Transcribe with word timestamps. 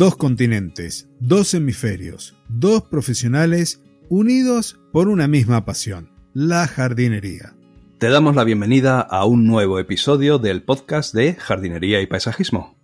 Dos 0.00 0.16
continentes, 0.16 1.10
dos 1.20 1.52
hemisferios, 1.52 2.34
dos 2.48 2.84
profesionales 2.84 3.82
unidos 4.08 4.80
por 4.94 5.08
una 5.08 5.28
misma 5.28 5.66
pasión, 5.66 6.08
la 6.32 6.66
jardinería. 6.66 7.54
Te 7.98 8.08
damos 8.08 8.34
la 8.34 8.44
bienvenida 8.44 9.02
a 9.02 9.26
un 9.26 9.46
nuevo 9.46 9.78
episodio 9.78 10.38
del 10.38 10.62
podcast 10.62 11.14
de 11.14 11.34
Jardinería 11.34 12.00
y 12.00 12.06
Paisajismo. 12.06 12.78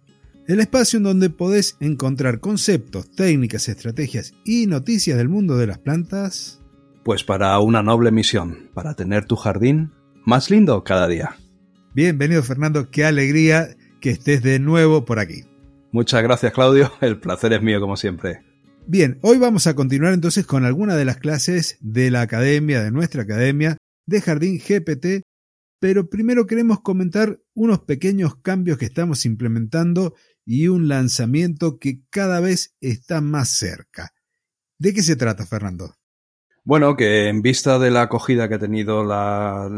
El 0.47 0.61
espacio 0.61 0.99
en 0.99 1.05
donde 1.05 1.31
podés 1.31 1.79
encontrar 1.81 2.39
conceptos, 2.39 3.11
técnicas, 3.11 3.71
estrategias 3.71 4.35
y 4.45 4.67
noticias 4.67 5.17
del 5.17 5.31
mundo 5.31 5.57
de 5.57 5.69
las 5.69 5.79
plantas. 5.79 6.61
Pues 7.03 7.25
para 7.25 7.59
una 7.61 7.83
noble 7.83 8.11
misión, 8.11 8.69
para 8.75 8.93
tener 8.93 9.25
tu 9.25 9.37
jardín 9.37 9.91
más 10.27 10.51
lindo 10.51 10.85
cada 10.85 11.09
día. 11.09 11.35
Bienvenido 11.95 12.43
Fernando, 12.43 12.91
qué 12.91 13.07
alegría 13.07 13.75
que 14.03 14.11
estés 14.11 14.43
de 14.43 14.59
nuevo 14.59 15.07
por 15.07 15.19
aquí. 15.19 15.45
Muchas 15.93 16.23
gracias 16.23 16.53
Claudio, 16.53 16.93
el 17.01 17.21
placer 17.21 17.53
es 17.53 17.63
mío 17.63 17.81
como 17.81 17.97
siempre. 17.97 18.43
Bien, 18.87 19.19
hoy 19.23 19.39
vamos 19.39 19.67
a 19.67 19.75
continuar 19.75 20.15
entonces 20.15 20.47
con 20.47 20.65
algunas 20.65 20.97
de 20.97 21.05
las 21.05 21.17
clases 21.17 21.77
de 21.81 22.11
la 22.11 22.21
academia, 22.21 22.83
de 22.83 22.93
nuestra 22.93 23.23
academia, 23.23 23.77
de 24.07 24.21
Jardín 24.21 24.61
GPT, 24.61 25.23
pero 25.81 26.09
primero 26.09 26.47
queremos 26.47 26.81
comentar 26.81 27.41
unos 27.55 27.81
pequeños 27.81 28.37
cambios 28.37 28.79
que 28.79 28.87
estamos 28.87 29.27
implementando 29.27 30.15
y 30.45 30.69
un 30.69 30.89
lanzamiento 30.89 31.79
que 31.79 32.03
cada 32.11 32.41
vez 32.41 32.77
está 32.81 33.21
más 33.21 33.51
cerca. 33.51 34.11
¿De 34.79 34.95
qué 34.95 35.03
se 35.03 35.17
trata, 35.17 35.47
Fernando? 35.47 35.97
Bueno, 36.67 36.97
que 36.97 37.29
en 37.29 37.43
vista 37.43 37.79
de 37.79 37.93
la 37.93 38.03
acogida 38.03 38.49
que 38.49 38.57
ha 38.57 38.59
tenido 38.59 39.05
la, 39.05 39.71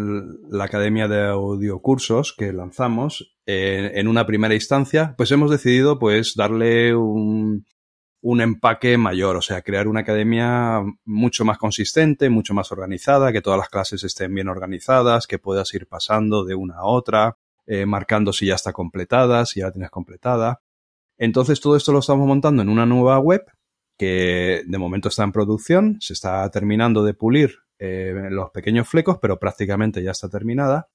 Academia 0.59 1.07
de 1.07 1.29
Audiocursos 1.29 2.33
que 2.33 2.51
lanzamos 2.51 3.37
eh, 3.45 3.93
en 3.97 4.09
una 4.09 4.25
primera 4.25 4.55
instancia, 4.55 5.15
pues 5.19 5.31
hemos 5.31 5.51
decidido 5.51 5.99
pues 5.99 6.35
darle 6.35 6.97
un, 6.97 7.67
empaque 8.23 8.97
mayor, 8.97 9.37
o 9.37 9.43
sea, 9.43 9.61
crear 9.61 9.87
una 9.87 10.01
academia 10.01 10.83
mucho 11.05 11.45
más 11.45 11.59
consistente, 11.59 12.31
mucho 12.31 12.55
más 12.55 12.73
organizada, 12.73 13.33
que 13.33 13.43
todas 13.43 13.59
las 13.59 13.69
clases 13.69 14.03
estén 14.03 14.35
bien 14.35 14.49
organizadas, 14.49 15.27
que 15.27 15.39
puedas 15.39 15.75
ir 15.75 15.89
pasando 15.89 16.47
de 16.47 16.55
una 16.55 16.77
a 16.77 16.87
otra, 16.87 17.37
eh, 17.67 17.85
marcando 17.85 18.33
si 18.33 18.47
ya 18.47 18.55
está 18.55 18.73
completada, 18.73 19.45
si 19.45 19.61
ya 19.61 19.67
la 19.67 19.73
tienes 19.73 19.91
completada. 19.91 20.63
Entonces 21.19 21.61
todo 21.61 21.77
esto 21.77 21.93
lo 21.93 21.99
estamos 21.99 22.27
montando 22.27 22.63
en 22.63 22.71
una 22.71 22.87
nueva 22.87 23.19
web 23.19 23.45
que 23.99 24.63
de 24.67 24.79
momento 24.79 25.09
está 25.09 25.25
en 25.25 25.33
producción, 25.33 25.99
se 26.01 26.13
está 26.13 26.49
terminando 26.51 27.05
de 27.05 27.15
pulir 27.15 27.57
eh, 27.79 28.29
los 28.31 28.51
pequeños 28.51 28.89
flecos, 28.89 29.19
pero 29.21 29.39
prácticamente 29.39 30.03
ya 30.03 30.13
está 30.13 30.29
terminada 30.29 30.89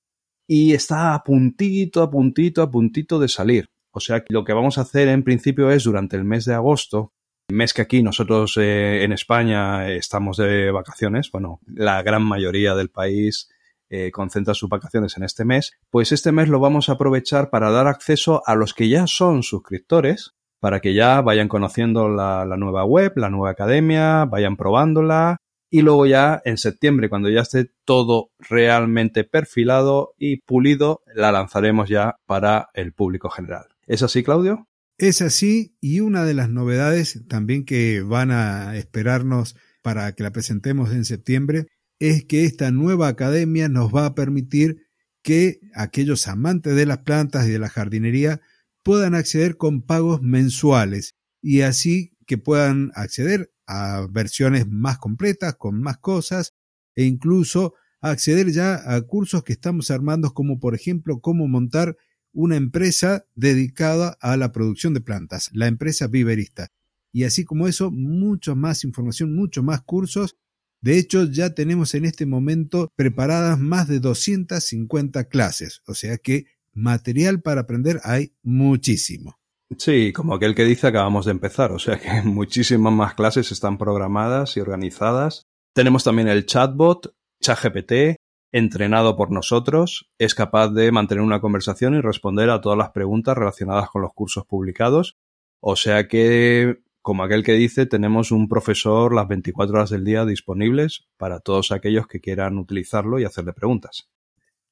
y 0.48 0.74
está 0.74 1.14
a 1.14 1.24
puntito, 1.24 2.02
a 2.02 2.10
puntito, 2.10 2.62
a 2.62 2.72
puntito 2.72 3.20
de 3.20 3.28
salir. 3.28 3.70
O 3.92 4.00
sea 4.00 4.24
lo 4.30 4.44
que 4.44 4.54
vamos 4.54 4.78
a 4.78 4.82
hacer 4.82 5.08
en 5.10 5.24
principio 5.24 5.70
es 5.70 5.84
durante 5.84 6.16
el 6.16 6.24
mes 6.24 6.46
de 6.46 6.56
agosto, 6.56 7.14
mes 7.50 7.74
que 7.74 7.82
aquí 7.82 8.02
nosotros 8.02 8.58
eh, 8.58 9.04
en 9.04 9.12
España 9.12 9.90
estamos 9.90 10.38
de 10.38 10.72
vacaciones, 10.72 11.30
bueno, 11.32 11.60
la 11.68 12.02
gran 12.02 12.24
mayoría 12.24 12.74
del 12.74 12.90
país 12.90 13.50
eh, 13.90 14.12
concentra 14.12 14.54
sus 14.54 14.70
vacaciones 14.70 15.18
en 15.18 15.24
este 15.24 15.46
mes, 15.46 15.74
pues 15.92 16.12
este 16.12 16.32
mes 16.32 16.48
lo 16.48 16.60
vamos 16.60 16.90
a 16.90 16.94
aprovechar 16.94 17.50
para 17.50 17.70
dar 17.70 17.88
acceso 17.88 18.42
a 18.46 18.56
los 18.56 18.74
que 18.74 18.90
ya 18.90 19.08
son 19.08 19.44
suscriptores, 19.44 20.34
para 20.64 20.80
que 20.80 20.94
ya 20.94 21.20
vayan 21.20 21.50
conociendo 21.50 22.08
la 22.08 22.56
nueva 22.58 22.86
web, 22.86 23.12
la 23.18 23.30
nueva 23.30 23.50
academia, 23.50 24.24
vayan 24.24 24.56
probándola, 24.56 25.36
y 25.70 25.82
luego 25.82 26.06
ya 26.06 26.42
en 26.46 26.58
septiembre, 26.58 27.10
cuando 27.10 27.30
ya 27.30 27.42
esté 27.42 27.70
todo 27.84 28.30
realmente 28.40 29.26
perfilado 29.26 30.14
y 30.18 30.38
pulido, 30.38 31.02
la 31.14 31.34
lanzaremos 31.34 31.90
ya 31.90 32.16
para 32.26 32.70
el 32.76 32.94
público 32.94 33.30
general. 33.30 33.66
¿Es 33.88 34.04
así, 34.04 34.24
Claudio? 34.24 34.70
Es 34.98 35.22
así 35.22 35.76
y 35.82 36.00
una 36.00 36.24
de 36.24 36.34
las 36.34 36.50
novedades 36.50 37.28
también 37.28 37.66
que 37.66 38.02
van 38.02 38.32
a 38.32 38.78
esperarnos 38.78 39.58
para 39.82 40.14
que 40.14 40.24
la 40.24 40.32
presentemos 40.32 40.94
en 40.94 41.04
septiembre 41.04 41.66
es 42.00 42.24
que 42.24 42.46
esta 42.46 42.72
nueva 42.72 43.10
academia 43.10 43.68
nos 43.68 43.94
va 43.94 44.06
a 44.06 44.16
permitir 44.16 44.88
que 45.24 45.60
aquellos 45.76 46.30
amantes 46.30 46.74
de 46.74 46.86
las 46.86 47.00
plantas 47.00 47.48
y 47.48 47.52
de 47.52 47.60
la 47.60 47.68
jardinería 47.68 48.40
puedan 48.84 49.16
acceder 49.16 49.58
con 49.58 49.82
pagos 49.82 50.22
mensuales 50.22 51.16
y 51.42 51.62
así 51.62 52.16
que 52.26 52.38
puedan 52.38 52.92
acceder 52.96 53.52
a 53.66 54.08
versiones 54.10 54.68
más 54.68 54.98
completas, 54.98 55.56
con 55.56 55.82
más 55.82 55.98
cosas 55.98 56.54
e 56.96 57.04
incluso 57.06 57.74
acceder 58.02 58.52
ya 58.52 58.82
a 58.94 59.02
cursos 59.02 59.44
que 59.44 59.54
estamos 59.54 59.90
armando 59.90 60.34
como 60.34 60.60
por 60.60 60.76
ejemplo 60.76 61.22
cómo 61.22 61.48
montar 61.48 61.98
una 62.34 62.56
empresa 62.56 63.26
dedicada 63.36 64.18
a 64.20 64.36
la 64.38 64.52
producción 64.52 64.94
de 64.94 65.02
plantas, 65.02 65.50
la 65.54 65.68
empresa 65.68 66.08
viverista. 66.08 66.70
Y 67.12 67.26
así 67.26 67.46
como 67.46 67.68
eso, 67.68 67.92
mucho 67.92 68.56
más 68.56 68.84
información, 68.84 69.36
mucho 69.36 69.62
más 69.62 69.82
cursos. 69.84 70.36
De 70.82 70.98
hecho, 70.98 71.26
ya 71.26 71.54
tenemos 71.54 71.94
en 71.94 72.06
este 72.06 72.26
momento 72.26 72.92
preparadas 72.96 73.60
más 73.60 73.88
de 73.88 74.00
250 74.00 75.26
clases, 75.26 75.82
o 75.86 75.94
sea 75.94 76.18
que 76.18 76.48
material 76.74 77.42
para 77.42 77.62
aprender 77.62 78.00
hay 78.04 78.34
muchísimo. 78.44 79.38
Sí, 79.78 80.14
como 80.14 80.36
aquel 80.36 80.56
que 80.56 80.66
dice 80.66 80.88
acabamos 80.88 81.26
de 81.26 81.32
empezar, 81.32 81.72
o 81.72 81.80
sea 81.80 82.00
que 82.00 82.22
muchísimas 82.24 82.94
más 82.94 83.14
clases 83.14 83.52
están 83.52 83.78
programadas 83.78 84.58
y 84.58 84.60
organizadas. 84.60 85.44
Tenemos 85.74 86.04
también 86.04 86.28
el 86.28 86.46
chatbot, 86.46 87.16
ChatGPT, 87.42 88.18
entrenado 88.52 89.16
por 89.16 89.32
nosotros, 89.32 90.12
es 90.20 90.36
capaz 90.36 90.70
de 90.70 90.92
mantener 90.92 91.24
una 91.24 91.42
conversación 91.42 91.96
y 91.96 92.02
responder 92.02 92.52
a 92.52 92.62
todas 92.62 92.78
las 92.78 92.92
preguntas 92.92 93.36
relacionadas 93.36 93.90
con 93.90 94.04
los 94.04 94.14
cursos 94.14 94.46
publicados. 94.46 95.18
O 95.60 95.76
sea 95.76 96.08
que, 96.08 96.84
como 97.02 97.24
aquel 97.24 97.44
que 97.44 97.54
dice, 97.54 97.88
tenemos 97.88 98.32
un 98.32 98.48
profesor 98.48 99.14
las 99.14 99.28
24 99.28 99.76
horas 99.76 99.90
del 99.90 100.04
día 100.04 100.26
disponibles 100.26 101.06
para 101.18 101.40
todos 101.40 101.72
aquellos 101.72 102.06
que 102.06 102.20
quieran 102.20 102.60
utilizarlo 102.60 103.20
y 103.20 103.26
hacerle 103.26 103.54
preguntas. 103.54 104.10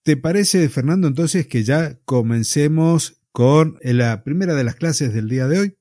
¿Te 0.03 0.17
parece, 0.17 0.67
Fernando, 0.69 1.07
entonces 1.07 1.45
que 1.45 1.63
ya 1.63 2.00
comencemos 2.06 3.22
con 3.31 3.78
la 3.84 4.23
primera 4.23 4.56
de 4.56 4.63
las 4.63 4.75
clases 4.75 5.13
del 5.13 5.29
día 5.29 5.47
de 5.47 5.59
hoy? 5.59 5.78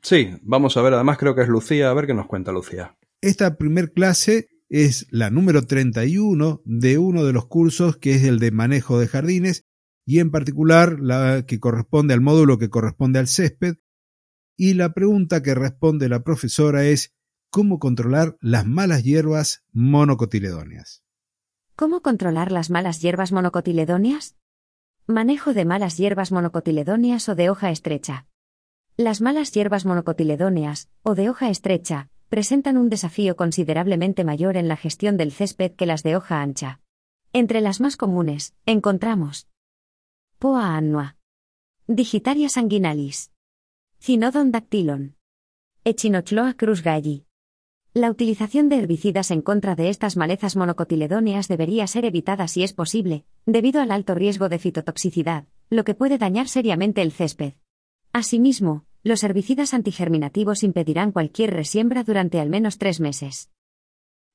Sí, 0.00 0.30
vamos 0.42 0.76
a 0.76 0.82
ver, 0.82 0.94
además 0.94 1.18
creo 1.18 1.34
que 1.34 1.42
es 1.42 1.48
Lucía, 1.48 1.90
a 1.90 1.94
ver 1.94 2.06
qué 2.06 2.14
nos 2.14 2.26
cuenta 2.26 2.52
Lucía. 2.52 2.96
Esta 3.20 3.56
primera 3.56 3.88
clase 3.88 4.48
es 4.68 5.08
la 5.10 5.30
número 5.30 5.66
31 5.66 6.62
de 6.64 6.98
uno 6.98 7.24
de 7.24 7.32
los 7.32 7.46
cursos 7.46 7.96
que 7.96 8.14
es 8.14 8.22
el 8.22 8.38
de 8.38 8.52
manejo 8.52 9.00
de 9.00 9.08
jardines 9.08 9.64
y 10.06 10.20
en 10.20 10.30
particular 10.30 11.00
la 11.00 11.44
que 11.46 11.58
corresponde 11.58 12.14
al 12.14 12.20
módulo 12.20 12.58
que 12.58 12.70
corresponde 12.70 13.18
al 13.18 13.28
césped 13.28 13.76
y 14.56 14.74
la 14.74 14.94
pregunta 14.94 15.42
que 15.42 15.54
responde 15.54 16.08
la 16.08 16.22
profesora 16.22 16.84
es 16.84 17.14
¿cómo 17.50 17.78
controlar 17.78 18.36
las 18.40 18.66
malas 18.66 19.02
hierbas 19.02 19.64
monocotiledóneas? 19.72 21.03
¿Cómo 21.76 22.02
controlar 22.02 22.52
las 22.52 22.70
malas 22.70 23.02
hierbas 23.02 23.32
monocotiledóneas? 23.32 24.36
Manejo 25.08 25.54
de 25.54 25.64
malas 25.64 25.96
hierbas 25.96 26.30
monocotiledóneas 26.30 27.28
o 27.28 27.34
de 27.34 27.50
hoja 27.50 27.72
estrecha. 27.72 28.26
Las 28.96 29.20
malas 29.20 29.50
hierbas 29.50 29.84
monocotiledóneas, 29.84 30.88
o 31.02 31.16
de 31.16 31.28
hoja 31.28 31.50
estrecha, 31.50 32.10
presentan 32.28 32.76
un 32.76 32.90
desafío 32.90 33.34
considerablemente 33.34 34.22
mayor 34.22 34.56
en 34.56 34.68
la 34.68 34.76
gestión 34.76 35.16
del 35.16 35.32
césped 35.32 35.72
que 35.72 35.84
las 35.84 36.04
de 36.04 36.14
hoja 36.14 36.42
ancha. 36.42 36.80
Entre 37.32 37.60
las 37.60 37.80
más 37.80 37.96
comunes, 37.96 38.54
encontramos 38.66 39.48
Poa 40.38 40.76
annua, 40.76 41.16
Digitaria 41.88 42.48
sanguinalis, 42.50 43.32
Cinodon 43.98 44.52
dactylon, 44.52 45.16
Echinochloa 45.82 46.54
cruzgalli. 46.54 47.26
La 47.96 48.10
utilización 48.10 48.68
de 48.68 48.78
herbicidas 48.78 49.30
en 49.30 49.40
contra 49.40 49.76
de 49.76 49.88
estas 49.88 50.16
malezas 50.16 50.56
monocotiledóneas 50.56 51.46
debería 51.46 51.86
ser 51.86 52.04
evitada 52.04 52.48
si 52.48 52.64
es 52.64 52.72
posible, 52.72 53.24
debido 53.46 53.80
al 53.80 53.92
alto 53.92 54.16
riesgo 54.16 54.48
de 54.48 54.58
fitotoxicidad, 54.58 55.44
lo 55.70 55.84
que 55.84 55.94
puede 55.94 56.18
dañar 56.18 56.48
seriamente 56.48 57.02
el 57.02 57.12
césped. 57.12 57.52
Asimismo, 58.12 58.84
los 59.04 59.22
herbicidas 59.22 59.74
antigerminativos 59.74 60.64
impedirán 60.64 61.12
cualquier 61.12 61.54
resiembra 61.54 62.02
durante 62.02 62.40
al 62.40 62.50
menos 62.50 62.78
tres 62.78 62.98
meses. 62.98 63.48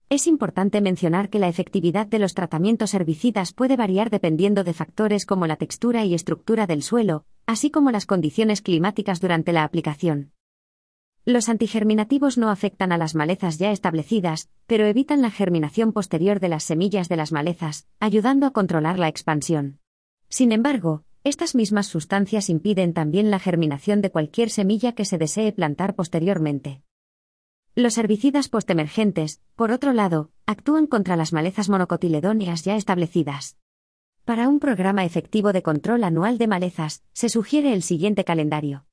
Es 0.07 0.25
importante 0.25 0.79
mencionar 0.79 1.29
que 1.29 1.39
la 1.39 1.49
efectividad 1.49 2.07
de 2.07 2.19
los 2.19 2.35
tratamientos 2.35 2.93
herbicidas 2.93 3.51
puede 3.51 3.75
variar 3.75 4.09
dependiendo 4.09 4.63
de 4.63 4.73
factores 4.73 5.25
como 5.25 5.47
la 5.47 5.57
textura 5.57 6.05
y 6.05 6.13
estructura 6.13 6.65
del 6.65 6.81
suelo, 6.81 7.25
así 7.45 7.71
como 7.71 7.91
las 7.91 8.05
condiciones 8.05 8.61
climáticas 8.61 9.19
durante 9.19 9.51
la 9.51 9.65
aplicación. 9.65 10.31
Los 11.29 11.47
antigerminativos 11.47 12.39
no 12.39 12.49
afectan 12.49 12.91
a 12.91 12.97
las 12.97 13.13
malezas 13.13 13.59
ya 13.59 13.71
establecidas, 13.71 14.49
pero 14.65 14.87
evitan 14.87 15.21
la 15.21 15.29
germinación 15.29 15.93
posterior 15.93 16.39
de 16.39 16.49
las 16.49 16.63
semillas 16.63 17.07
de 17.07 17.17
las 17.17 17.31
malezas, 17.31 17.85
ayudando 17.99 18.47
a 18.47 18.51
controlar 18.51 18.97
la 18.97 19.09
expansión. 19.09 19.77
Sin 20.27 20.51
embargo, 20.51 21.03
estas 21.23 21.53
mismas 21.53 21.85
sustancias 21.85 22.49
impiden 22.49 22.93
también 22.93 23.29
la 23.29 23.37
germinación 23.37 24.01
de 24.01 24.09
cualquier 24.09 24.49
semilla 24.49 24.93
que 24.93 25.05
se 25.05 25.19
desee 25.19 25.51
plantar 25.51 25.93
posteriormente. 25.93 26.81
Los 27.75 27.99
herbicidas 27.99 28.49
postemergentes, 28.49 29.39
por 29.55 29.69
otro 29.71 29.93
lado, 29.93 30.31
actúan 30.47 30.87
contra 30.87 31.15
las 31.15 31.31
malezas 31.31 31.69
monocotiledóneas 31.69 32.63
ya 32.63 32.75
establecidas. 32.75 33.55
Para 34.25 34.47
un 34.47 34.59
programa 34.59 35.05
efectivo 35.05 35.53
de 35.53 35.61
control 35.61 36.05
anual 36.05 36.39
de 36.39 36.47
malezas, 36.47 37.03
se 37.13 37.29
sugiere 37.29 37.73
el 37.73 37.83
siguiente 37.83 38.23
calendario. 38.23 38.88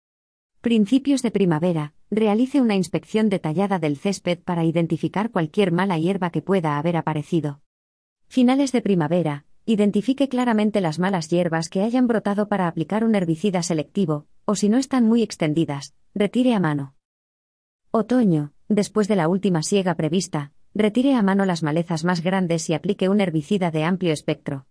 Principios 0.66 1.22
de 1.22 1.30
primavera, 1.30 1.92
realice 2.10 2.60
una 2.60 2.74
inspección 2.74 3.28
detallada 3.28 3.78
del 3.78 3.96
césped 3.96 4.40
para 4.40 4.64
identificar 4.64 5.30
cualquier 5.30 5.70
mala 5.70 5.96
hierba 5.96 6.30
que 6.30 6.42
pueda 6.42 6.76
haber 6.76 6.96
aparecido. 6.96 7.60
Finales 8.26 8.72
de 8.72 8.82
primavera, 8.82 9.44
identifique 9.64 10.28
claramente 10.28 10.80
las 10.80 10.98
malas 10.98 11.28
hierbas 11.28 11.68
que 11.68 11.82
hayan 11.82 12.08
brotado 12.08 12.48
para 12.48 12.66
aplicar 12.66 13.04
un 13.04 13.14
herbicida 13.14 13.62
selectivo, 13.62 14.26
o 14.44 14.56
si 14.56 14.68
no 14.68 14.78
están 14.78 15.06
muy 15.06 15.22
extendidas, 15.22 15.94
retire 16.16 16.52
a 16.52 16.58
mano. 16.58 16.96
Otoño, 17.92 18.52
después 18.68 19.06
de 19.06 19.14
la 19.14 19.28
última 19.28 19.62
siega 19.62 19.94
prevista, 19.94 20.50
retire 20.74 21.14
a 21.14 21.22
mano 21.22 21.44
las 21.44 21.62
malezas 21.62 22.02
más 22.02 22.22
grandes 22.22 22.68
y 22.70 22.74
aplique 22.74 23.08
un 23.08 23.20
herbicida 23.20 23.70
de 23.70 23.84
amplio 23.84 24.12
espectro. 24.12 24.66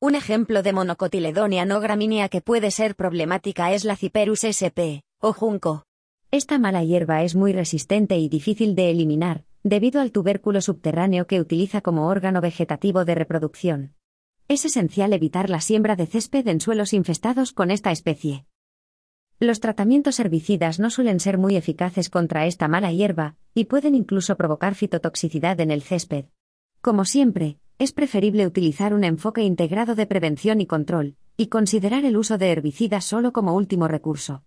Un 0.00 0.16
ejemplo 0.16 0.62
de 0.62 0.74
monocotiledonia 0.74 1.64
no 1.64 1.80
gramínea 1.80 2.28
que 2.28 2.42
puede 2.42 2.70
ser 2.70 2.94
problemática 2.94 3.72
es 3.72 3.86
la 3.86 3.96
Ciperus 3.96 4.44
sp 4.44 5.00
o 5.20 5.34
junco. 5.34 5.84
Esta 6.30 6.58
mala 6.58 6.82
hierba 6.82 7.22
es 7.22 7.34
muy 7.34 7.52
resistente 7.52 8.18
y 8.18 8.28
difícil 8.28 8.74
de 8.74 8.90
eliminar, 8.90 9.44
debido 9.62 10.00
al 10.00 10.12
tubérculo 10.12 10.62
subterráneo 10.62 11.26
que 11.26 11.40
utiliza 11.40 11.82
como 11.82 12.06
órgano 12.06 12.40
vegetativo 12.40 13.04
de 13.04 13.14
reproducción. 13.14 13.94
Es 14.48 14.64
esencial 14.64 15.12
evitar 15.12 15.50
la 15.50 15.60
siembra 15.60 15.94
de 15.94 16.06
césped 16.06 16.48
en 16.48 16.60
suelos 16.60 16.94
infestados 16.94 17.52
con 17.52 17.70
esta 17.70 17.90
especie. 17.92 18.46
Los 19.38 19.60
tratamientos 19.60 20.18
herbicidas 20.20 20.80
no 20.80 20.90
suelen 20.90 21.20
ser 21.20 21.36
muy 21.36 21.56
eficaces 21.56 22.08
contra 22.08 22.46
esta 22.46 22.68
mala 22.68 22.90
hierba, 22.90 23.36
y 23.54 23.66
pueden 23.66 23.94
incluso 23.94 24.36
provocar 24.36 24.74
fitotoxicidad 24.74 25.60
en 25.60 25.70
el 25.70 25.82
césped. 25.82 26.26
Como 26.80 27.04
siempre, 27.04 27.58
es 27.78 27.92
preferible 27.92 28.46
utilizar 28.46 28.94
un 28.94 29.04
enfoque 29.04 29.42
integrado 29.42 29.94
de 29.94 30.06
prevención 30.06 30.60
y 30.60 30.66
control, 30.66 31.16
y 31.36 31.48
considerar 31.48 32.04
el 32.04 32.16
uso 32.16 32.38
de 32.38 32.50
herbicidas 32.50 33.04
solo 33.04 33.32
como 33.32 33.54
último 33.54 33.86
recurso. 33.86 34.44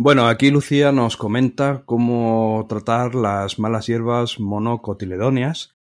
Bueno, 0.00 0.28
aquí 0.28 0.52
Lucía 0.52 0.92
nos 0.92 1.16
comenta 1.16 1.82
cómo 1.84 2.64
tratar 2.68 3.16
las 3.16 3.58
malas 3.58 3.88
hierbas 3.88 4.38
monocotiledóneas. 4.38 5.74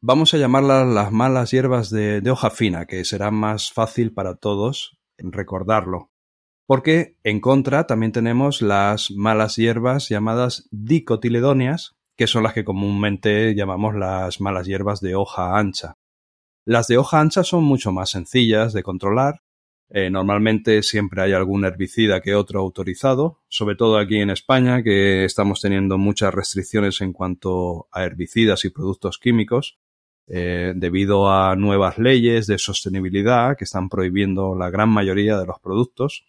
Vamos 0.00 0.32
a 0.32 0.38
llamarlas 0.38 0.88
las 0.88 1.12
malas 1.12 1.50
hierbas 1.50 1.90
de, 1.90 2.22
hoja 2.30 2.48
fina, 2.48 2.86
que 2.86 3.04
será 3.04 3.30
más 3.30 3.70
fácil 3.70 4.14
para 4.14 4.36
todos 4.36 4.96
recordarlo. 5.18 6.10
Porque 6.66 7.18
en 7.24 7.40
contra 7.40 7.86
también 7.86 8.12
tenemos 8.12 8.62
las 8.62 9.10
malas 9.10 9.56
hierbas 9.56 10.08
llamadas 10.08 10.66
dicotiledóneas, 10.70 11.94
que 12.16 12.28
son 12.28 12.44
las 12.44 12.54
que 12.54 12.64
comúnmente 12.64 13.54
llamamos 13.54 13.94
las 13.94 14.40
malas 14.40 14.66
hierbas 14.66 15.02
de 15.02 15.14
hoja 15.14 15.58
ancha. 15.58 15.98
Las 16.64 16.86
de 16.86 16.96
hoja 16.96 17.20
ancha 17.20 17.44
son 17.44 17.64
mucho 17.64 17.92
más 17.92 18.08
sencillas 18.08 18.72
de 18.72 18.82
controlar 18.82 19.42
eh, 19.94 20.08
normalmente 20.08 20.82
siempre 20.82 21.20
hay 21.20 21.32
algún 21.34 21.66
herbicida 21.66 22.22
que 22.22 22.34
otro 22.34 22.60
autorizado, 22.60 23.40
sobre 23.48 23.76
todo 23.76 23.98
aquí 23.98 24.16
en 24.16 24.30
España, 24.30 24.82
que 24.82 25.26
estamos 25.26 25.60
teniendo 25.60 25.98
muchas 25.98 26.32
restricciones 26.32 27.02
en 27.02 27.12
cuanto 27.12 27.88
a 27.92 28.02
herbicidas 28.02 28.64
y 28.64 28.70
productos 28.70 29.18
químicos, 29.18 29.76
eh, 30.28 30.72
debido 30.74 31.30
a 31.30 31.56
nuevas 31.56 31.98
leyes 31.98 32.46
de 32.46 32.56
sostenibilidad 32.56 33.54
que 33.54 33.64
están 33.64 33.90
prohibiendo 33.90 34.54
la 34.54 34.70
gran 34.70 34.88
mayoría 34.88 35.36
de 35.36 35.44
los 35.44 35.60
productos. 35.60 36.24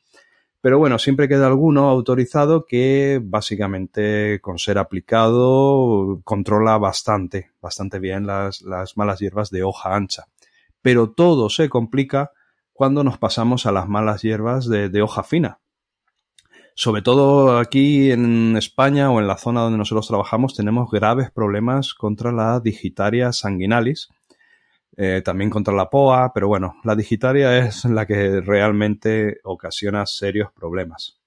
Pero 0.60 0.78
bueno, 0.78 1.00
siempre 1.00 1.30
queda 1.30 1.48
alguno 1.48 1.90
autorizado 1.90 2.66
que 2.66 3.22
básicamente 3.24 4.42
con 4.42 4.60
ser 4.60 4.78
aplicado 4.78 6.20
controla 6.26 6.78
bastante, 6.78 7.52
bastante 7.62 8.00
bien 8.00 8.28
las, 8.28 8.62
las 8.62 8.98
malas 8.98 9.22
hierbas 9.22 9.52
de 9.52 9.64
hoja 9.64 9.96
ancha. 9.96 10.26
Pero 10.82 11.12
todo 11.12 11.50
se 11.50 11.70
complica 11.70 12.32
cuando 12.74 13.04
nos 13.04 13.20
pasamos 13.20 13.66
a 13.66 13.72
las 13.72 13.88
malas 13.88 14.24
hierbas 14.24 14.68
de, 14.68 15.02
hoja 15.02 15.24
fina. 15.24 15.60
Sobre 16.76 17.04
todo 17.04 17.60
aquí 17.60 18.12
en 18.12 18.58
España 18.58 19.12
o 19.12 19.20
en 19.20 19.28
la 19.28 19.38
zona 19.38 19.62
donde 19.62 19.78
nosotros 19.78 20.08
trabajamos 20.08 20.56
tenemos 20.56 20.90
graves 20.90 21.30
problemas 21.32 21.94
contra 21.94 22.32
la 22.32 22.60
digitaria 22.60 23.32
sanguinalis, 23.32 24.10
eh, 24.98 25.22
también 25.24 25.52
contra 25.52 25.74
la 25.74 25.92
POA, 25.92 26.34
pero 26.34 26.48
bueno, 26.48 26.76
la 26.84 26.96
digitaria 26.96 27.60
es 27.60 27.86
la 27.86 28.08
que 28.08 28.42
realmente 28.42 29.40
ocasiona 29.44 30.08
serios 30.08 30.52
problemas. 30.52 31.20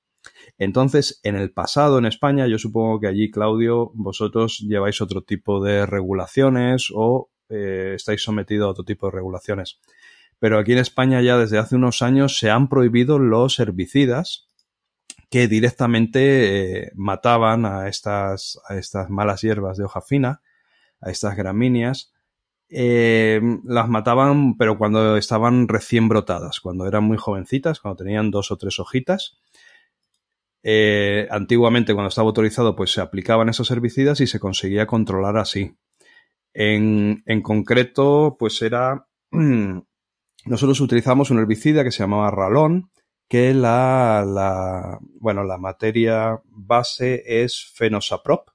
Entonces, 0.58 1.20
en 1.22 1.36
el 1.36 1.52
pasado 1.52 1.98
en 1.98 2.06
España, 2.06 2.48
yo 2.48 2.58
supongo 2.58 2.98
que 2.98 3.06
allí, 3.06 3.30
Claudio, 3.30 3.92
vosotros 3.94 4.58
lleváis 4.66 5.00
otro 5.00 5.22
tipo 5.22 5.62
de 5.62 5.86
regulaciones 5.86 6.88
o 6.92 7.30
eh, 7.48 7.92
estáis 7.94 8.22
sometidos 8.22 8.66
a 8.66 8.70
otro 8.70 8.84
tipo 8.84 9.06
de 9.06 9.12
regulaciones 9.12 9.78
pero 10.38 10.58
aquí 10.58 10.72
en 10.72 10.78
España 10.78 11.20
ya 11.22 11.38
desde 11.38 11.58
hace 11.58 11.76
unos 11.76 12.02
años 12.02 12.38
se 12.38 12.50
han 12.50 12.68
prohibido 12.68 13.18
los 13.18 13.58
herbicidas 13.58 14.46
que 15.30 15.48
directamente 15.48 16.84
eh, 16.84 16.92
mataban 16.94 17.66
a 17.66 17.88
estas, 17.88 18.60
malas 19.08 19.42
hierbas 19.42 19.76
de 19.76 19.84
hoja 19.84 20.00
fina, 20.00 20.42
a 21.00 21.10
estas 21.10 21.36
gramíneas. 21.36 22.12
Eh, 22.68 23.40
las 23.64 23.88
mataban, 23.88 24.56
pero 24.56 24.78
cuando 24.78 25.16
estaban 25.16 25.68
recién 25.68 26.08
brotadas, 26.08 26.60
cuando 26.60 26.86
eran 26.86 27.04
muy 27.04 27.16
jovencitas, 27.16 27.80
cuando 27.80 28.04
tenían 28.04 28.30
dos 28.30 28.50
o 28.50 28.56
tres 28.56 28.78
hojitas. 28.78 29.38
Eh, 30.62 31.28
antiguamente, 31.30 31.94
cuando 31.94 32.08
estaba 32.08 32.26
autorizado, 32.28 32.74
pues 32.74 32.92
se 32.92 33.00
aplicaban 33.00 33.48
esos 33.48 33.70
herbicidas 33.70 34.20
y 34.20 34.26
se 34.26 34.40
conseguía 34.40 34.86
controlar 34.86 35.36
así. 35.36 35.76
En, 36.54 37.22
en 37.26 37.42
concreto, 37.42 38.36
pues 38.38 38.62
era 38.62 39.06
nosotros 40.46 40.80
utilizamos 40.80 41.30
un 41.30 41.38
herbicida 41.38 41.84
que 41.84 41.90
se 41.90 42.02
llamaba 42.02 42.30
Ralón, 42.30 42.90
que 43.28 43.52
la, 43.52 44.24
la, 44.26 44.98
bueno, 45.20 45.42
la 45.42 45.58
materia 45.58 46.40
base 46.46 47.22
es 47.42 47.72
fenosaprop. 47.74 48.48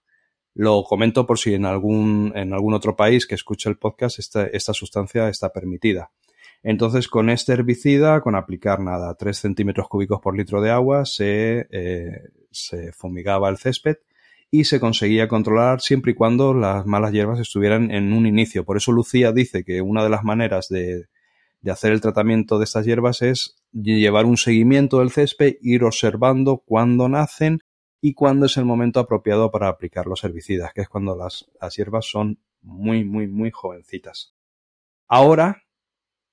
Lo 0.54 0.84
comento 0.84 1.26
por 1.26 1.38
si 1.38 1.54
en 1.54 1.66
algún, 1.66 2.32
en 2.36 2.54
algún 2.54 2.74
otro 2.74 2.96
país 2.96 3.28
que 3.28 3.36
escuche 3.36 3.70
el 3.70 3.78
podcast 3.78 4.20
esta, 4.20 4.46
esta 4.48 4.74
sustancia 4.74 5.28
está 5.30 5.52
permitida. 5.52 6.12
Entonces, 6.64 7.08
con 7.08 7.30
este 7.30 7.54
herbicida, 7.54 8.22
con 8.22 8.36
aplicar 8.36 8.80
nada, 8.80 9.16
3 9.16 9.36
centímetros 9.36 9.88
cúbicos 9.88 10.22
por 10.22 10.38
litro 10.38 10.62
de 10.62 10.72
agua, 10.72 11.06
se, 11.06 11.68
eh, 11.72 12.30
se 12.52 12.94
fumigaba 12.94 13.50
el 13.50 13.58
césped 13.58 13.98
y 14.52 14.66
se 14.66 14.80
conseguía 14.80 15.28
controlar 15.28 15.82
siempre 15.82 16.12
y 16.12 16.16
cuando 16.16 16.54
las 16.54 16.86
malas 16.86 17.14
hierbas 17.14 17.40
estuvieran 17.40 17.90
en 17.92 18.14
un 18.14 18.26
inicio. 18.28 18.64
Por 18.64 18.78
eso 18.78 18.92
Lucía 18.92 19.32
dice 19.32 19.64
que 19.64 19.82
una 19.82 20.04
de 20.04 20.10
las 20.10 20.24
maneras 20.24 20.68
de, 20.68 21.08
de 21.62 21.72
hacer 21.72 21.92
el 21.92 22.02
tratamiento 22.02 22.58
de 22.58 22.66
estas 22.66 22.86
hierbas 22.86 23.22
es 23.22 23.62
llevar 23.72 24.26
un 24.26 24.38
seguimiento 24.38 25.00
del 25.00 25.12
césped, 25.12 25.56
ir 25.62 25.84
observando 25.84 26.58
cuándo 26.58 27.08
nacen 27.08 27.60
y 28.02 28.14
cuándo 28.14 28.48
es 28.48 28.58
el 28.58 28.66
momento 28.66 29.00
apropiado 29.00 29.52
para 29.52 29.68
aplicar 29.68 30.08
los 30.08 30.24
herbicidas, 30.24 30.74
que 30.74 30.82
es 30.82 30.90
cuando 30.90 31.16
las, 31.16 31.46
hierbas 31.76 32.06
son 32.06 32.40
muy, 32.62 33.04
muy, 33.04 33.28
muy 33.28 33.52
jovencitas. 33.52 34.34
Ahora, 35.08 35.64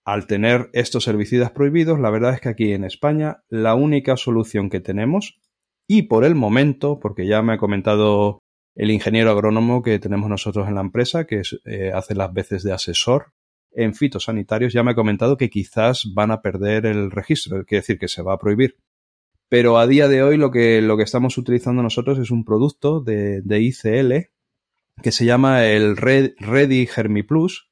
al 0.05 0.27
tener 0.27 0.71
estos 0.73 1.07
herbicidas 1.09 1.51
prohibidos, 1.51 2.01
la 2.01 2.11
verdad 2.11 2.33
es 2.33 2.41
que 2.41 2.49
aquí 2.49 2.73
en 2.73 2.85
España 2.85 3.45
la 3.49 3.75
única 3.75 4.17
solución 4.17 4.71
que 4.71 4.81
tenemos, 4.81 5.41
y 5.87 6.03
por 6.03 6.25
el 6.25 6.35
momento, 6.35 6.99
porque 7.01 7.27
ya 7.27 7.43
me 7.43 7.55
ha 7.55 7.59
comentado 7.59 8.39
el 8.75 8.91
ingeniero 8.91 9.31
agrónomo 9.31 9.83
que 9.83 9.99
tenemos 9.99 10.31
nosotros 10.31 10.69
en 10.69 10.77
la 10.77 10.81
empresa, 10.81 11.27
que 11.27 11.43
eh, 11.65 11.93
hace 11.93 12.15
las 12.15 12.33
veces 12.33 12.63
de 12.63 12.73
asesor 12.73 13.33
en 13.79 13.95
fitosanitarios 13.95 14.73
ya 14.73 14.83
me 14.83 14.91
ha 14.91 14.97
comentado 14.97 15.37
que 15.37 15.49
quizás 15.49 16.13
van 16.13 16.33
a 16.33 16.43
perder 16.43 16.85
el 16.85 17.13
registro, 17.13 17.65
quiere 17.65 17.83
decir 17.83 17.99
que 17.99 18.09
se 18.09 18.23
va 18.23 18.35
a 18.35 18.39
prohibir. 18.39 18.77
Pero 19.49 19.79
a 19.79 19.87
día 19.87 20.09
de 20.09 20.23
hoy 20.25 20.37
lo 20.37 20.51
que, 20.51 20.83
lo 20.83 20.97
que 20.97 21.05
estamos 21.05 21.39
utilizando 21.39 21.81
nosotros 21.81 22.19
es 22.19 22.33
un 22.33 22.45
producto 22.45 23.01
de, 23.01 23.43
ICL 23.49 24.31
que 25.01 25.13
se 25.13 25.25
llama 25.25 25.65
el 25.65 25.97
Ready 25.97 26.87
Germi 26.87 27.23
Plus 27.23 27.71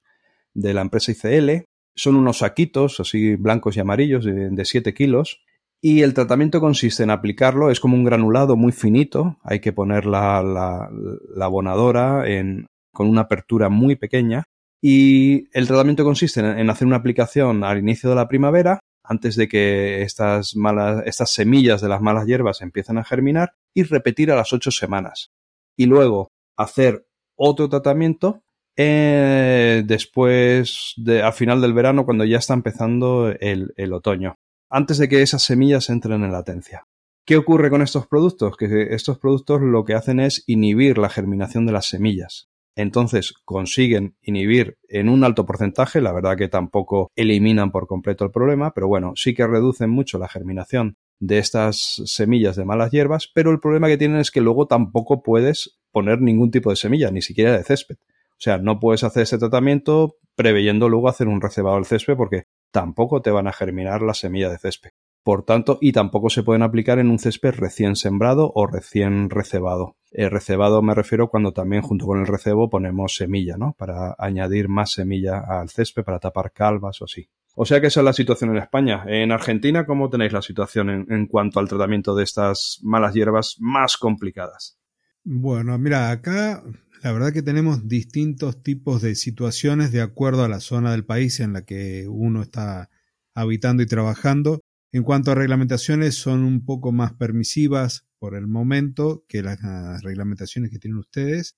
de 0.55 0.75
la 0.75 0.83
empresa 0.83 1.11
ICL. 1.11 1.67
Son 1.97 2.15
unos 2.15 2.39
saquitos 2.39 3.01
así 3.01 3.35
blancos 3.35 3.77
y 3.77 3.81
amarillos 3.81 4.25
de, 4.25 4.65
7 4.65 4.95
kilos 4.95 5.43
y 5.83 6.03
el 6.03 6.15
tratamiento 6.15 6.61
consiste 6.61 7.03
en 7.03 7.11
aplicarlo, 7.11 7.71
es 7.71 7.81
como 7.81 7.97
un 7.97 8.05
granulado 8.05 8.57
muy 8.57 8.73
finito, 8.73 9.39
hay 9.43 9.59
que 9.59 9.73
poner 9.73 10.07
la, 10.07 10.41
la, 10.43 10.89
la 11.35 11.45
abonadora 11.45 12.29
en, 12.29 12.67
con 12.93 13.09
una 13.09 13.23
apertura 13.23 13.69
muy 13.69 13.97
pequeña 13.97 14.45
y 14.89 15.49
el 15.53 15.67
tratamiento 15.67 16.05
consiste 16.05 16.39
en 16.39 16.71
hacer 16.71 16.87
una 16.87 16.95
aplicación 16.95 17.65
al 17.65 17.79
inicio 17.79 18.09
de 18.09 18.15
la 18.15 18.29
primavera, 18.29 18.79
antes 19.03 19.35
de 19.35 19.49
que 19.49 20.03
estas, 20.03 20.55
malas, 20.55 21.03
estas 21.07 21.33
semillas 21.33 21.81
de 21.81 21.89
las 21.89 22.01
malas 22.01 22.25
hierbas 22.25 22.63
empiecen 22.63 22.97
a 22.97 23.03
germinar, 23.03 23.55
y 23.75 23.83
repetir 23.83 24.31
a 24.31 24.37
las 24.37 24.53
ocho 24.53 24.71
semanas. 24.71 25.33
Y 25.77 25.87
luego 25.87 26.29
hacer 26.57 27.05
otro 27.35 27.69
tratamiento 27.69 28.45
eh, 28.77 29.83
después 29.85 30.93
de, 30.99 31.21
a 31.25 31.33
final 31.33 31.61
del 31.61 31.75
verano, 31.75 32.05
cuando 32.05 32.25
ya 32.25 32.39
está 32.39 32.55
empezando 32.55 33.35
el 33.41 33.93
otoño, 33.93 34.37
antes 34.71 34.99
de 34.99 35.09
que 35.09 35.21
esas 35.21 35.43
semillas 35.43 35.91
entren 35.91 36.23
en 36.23 36.31
latencia. 36.31 36.87
¿Qué 37.27 37.37
ocurre 37.37 37.71
con 37.71 37.83
estos 37.83 38.07
productos? 38.07 38.57
Que 38.57 38.95
estos 38.95 39.19
productos 39.19 39.63
lo 39.63 39.85
que 39.85 39.95
hacen 39.95 40.21
es 40.21 40.45
inhibir 40.47 40.97
la 40.97 41.09
germinación 41.09 41.67
de 41.67 41.73
las 41.73 41.87
semillas 41.87 42.49
entonces 42.77 43.35
consiguen 43.45 44.17
inhibir 44.23 44.77
en 44.89 45.09
un 45.09 45.25
alto 45.25 45.47
porcentaje, 45.47 46.01
la 46.01 46.13
verdad 46.13 46.37
que 46.37 46.49
tampoco 46.49 47.11
eliminan 47.17 47.73
por 47.73 47.87
completo 47.87 48.25
el 48.25 48.31
problema, 48.31 48.73
pero 48.75 48.87
bueno, 48.87 49.15
sí 49.17 49.35
que 49.35 49.47
reducen 49.47 49.91
mucho 49.91 50.19
la 50.19 50.29
germinación 50.29 50.99
de 51.19 51.39
estas 51.39 52.03
semillas 52.05 52.55
de 52.57 52.67
malas 52.67 52.91
hierbas, 52.91 53.31
pero 53.35 53.51
el 53.51 53.61
problema 53.61 53.89
que 53.89 53.97
tienen 53.97 54.19
es 54.19 54.31
que 54.31 54.43
luego 54.43 54.67
tampoco 54.67 55.23
puedes 55.23 55.79
poner 55.91 56.21
ningún 56.21 56.51
tipo 56.51 56.69
de 56.69 56.77
semilla, 56.77 57.11
ni 57.11 57.23
siquiera 57.23 57.57
de 57.57 57.65
césped. 57.65 57.97
O 58.33 58.39
sea, 58.39 58.59
no 58.59 58.79
puedes 58.79 59.03
hacer 59.03 59.23
ese 59.23 59.39
tratamiento 59.39 60.17
preveyendo 60.35 60.91
luego 60.91 61.09
hacer 61.09 61.27
un 61.27 61.41
recebado 61.41 61.77
del 61.77 61.87
césped 61.87 62.17
porque 62.17 62.45
tampoco 62.71 63.23
te 63.23 63.31
van 63.31 63.47
a 63.47 63.53
germinar 63.53 64.03
la 64.03 64.13
semilla 64.13 64.51
de 64.51 64.59
césped. 64.59 64.91
Por 65.27 65.43
tanto, 65.43 65.79
y 65.81 65.91
tampoco 65.91 66.31
se 66.31 66.45
pueden 66.45 66.63
aplicar 66.63 67.01
en 67.01 67.11
un 67.11 67.19
césped 67.19 67.57
recién 67.57 67.97
sembrado 67.97 68.53
o 68.55 68.69
recién 68.69 69.29
recebado. 69.29 69.97
El 70.13 70.31
recebado 70.31 70.83
me 70.83 70.95
refiero 70.95 71.27
cuando 71.31 71.53
también 71.53 71.83
junto 71.83 72.07
con 72.07 72.21
el 72.21 72.29
recebo 72.29 72.71
ponemos 72.71 73.17
semilla, 73.17 73.57
¿no? 73.57 73.75
Para 73.77 74.15
añadir 74.21 74.69
más 74.69 74.93
semilla 74.93 75.41
al 75.41 75.69
césped, 75.69 76.05
para 76.05 76.21
tapar 76.21 76.53
calvas 76.53 77.03
o 77.03 77.07
así. 77.07 77.29
O 77.57 77.67
sea 77.67 77.81
que 77.81 77.89
esa 77.89 78.03
es 78.03 78.05
la 78.05 78.13
situación 78.13 78.51
en 78.51 78.59
España. 78.59 79.03
En 79.09 79.33
Argentina, 79.33 79.85
¿cómo 79.85 80.11
tenéis 80.11 80.33
la 80.33 80.43
situación 80.43 80.91
en, 80.91 81.13
en 81.13 81.27
cuanto 81.27 81.59
al 81.59 81.67
tratamiento 81.67 82.15
de 82.15 82.23
estas 82.23 82.79
malas 82.85 83.13
hierbas 83.13 83.57
más 83.59 83.97
complicadas? 83.97 84.79
Bueno, 85.25 85.77
mira, 85.77 86.13
acá 86.13 86.63
la 87.03 87.11
verdad 87.11 87.33
que 87.33 87.43
tenemos 87.43 87.89
distintos 87.89 88.63
tipos 88.63 89.03
de 89.03 89.17
situaciones 89.17 89.91
de 89.91 90.03
acuerdo 90.03 90.45
a 90.45 90.49
la 90.49 90.61
zona 90.61 90.93
del 90.93 91.05
país 91.05 91.41
en 91.41 91.53
la 91.53 91.65
que 91.65 92.07
uno 92.09 92.43
está 92.43 92.91
habitando 93.35 93.83
y 93.83 93.87
trabajando. 93.87 94.61
En 94.93 95.03
cuanto 95.03 95.31
a 95.31 95.35
reglamentaciones, 95.35 96.15
son 96.15 96.45
un 96.45 96.65
poco 96.65 96.93
más 96.93 97.13
permisivas 97.13 98.07
por 98.19 98.35
el 98.35 98.47
momento 98.47 99.25
que 99.29 99.43
las 99.43 99.59
reglamentaciones 100.03 100.71
que 100.71 100.79
tienen 100.79 100.99
ustedes. 100.99 101.57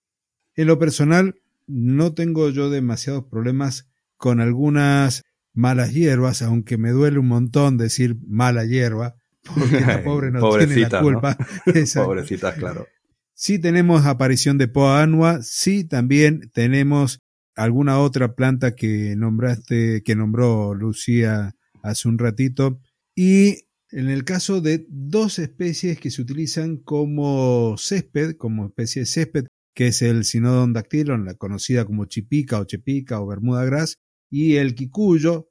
En 0.55 0.67
lo 0.67 0.79
personal, 0.79 1.37
no 1.67 2.15
tengo 2.15 2.51
yo 2.51 2.71
demasiados 2.71 3.25
problemas 3.25 3.89
con 4.17 4.41
algunas 4.41 5.25
malas 5.53 5.93
hierbas, 5.93 6.43
aunque 6.43 6.79
me 6.79 6.91
duele 6.91 7.19
un 7.19 7.29
montón 7.29 7.77
decir 7.77 8.17
mala 8.27 8.65
hierba, 8.65 9.15
porque 9.55 9.81
la 9.81 10.03
pobre 10.05 10.31
no 10.31 10.57
tiene 10.57 10.89
la 10.89 11.01
culpa. 11.01 11.37
Pobrecita, 11.95 12.55
claro. 12.55 12.87
Sí 13.35 13.59
tenemos 13.59 14.05
aparición 14.05 14.59
de 14.59 14.67
poa 14.67 15.03
annua, 15.03 15.41
sí 15.43 15.85
también 15.85 16.51
tenemos 16.53 17.21
alguna 17.55 17.99
otra 17.99 18.35
planta 18.35 18.75
que 18.75 19.15
nombraste, 19.17 20.03
que 20.03 20.17
nombró 20.17 20.75
Lucía 20.75 21.55
hace 21.83 22.09
un 22.09 22.19
ratito, 22.19 22.81
y 23.21 23.65
en 23.91 24.11
el 24.11 24.25
caso 24.25 24.61
de 24.61 24.87
dos 24.89 25.41
especies 25.41 25.99
que 25.99 26.13
se 26.13 26.23
utilizan 26.23 26.77
como 26.77 27.75
césped, 27.77 28.37
como 28.37 28.67
especie 28.67 29.03
de 29.03 29.07
césped, 29.07 29.47
que 29.75 29.89
es 29.89 30.03
el 30.03 30.25
Sinodon 30.25 30.73
dactylon, 30.73 31.25
la 31.25 31.35
conocida 31.35 31.85
como 31.85 32.05
chipica 32.05 32.61
o 32.61 32.65
chepica 32.65 33.21
o 33.21 33.27
bermuda 33.27 33.65
gras, 33.65 33.97
y 34.31 34.55
el 34.55 34.77
quicuyo, 34.77 35.51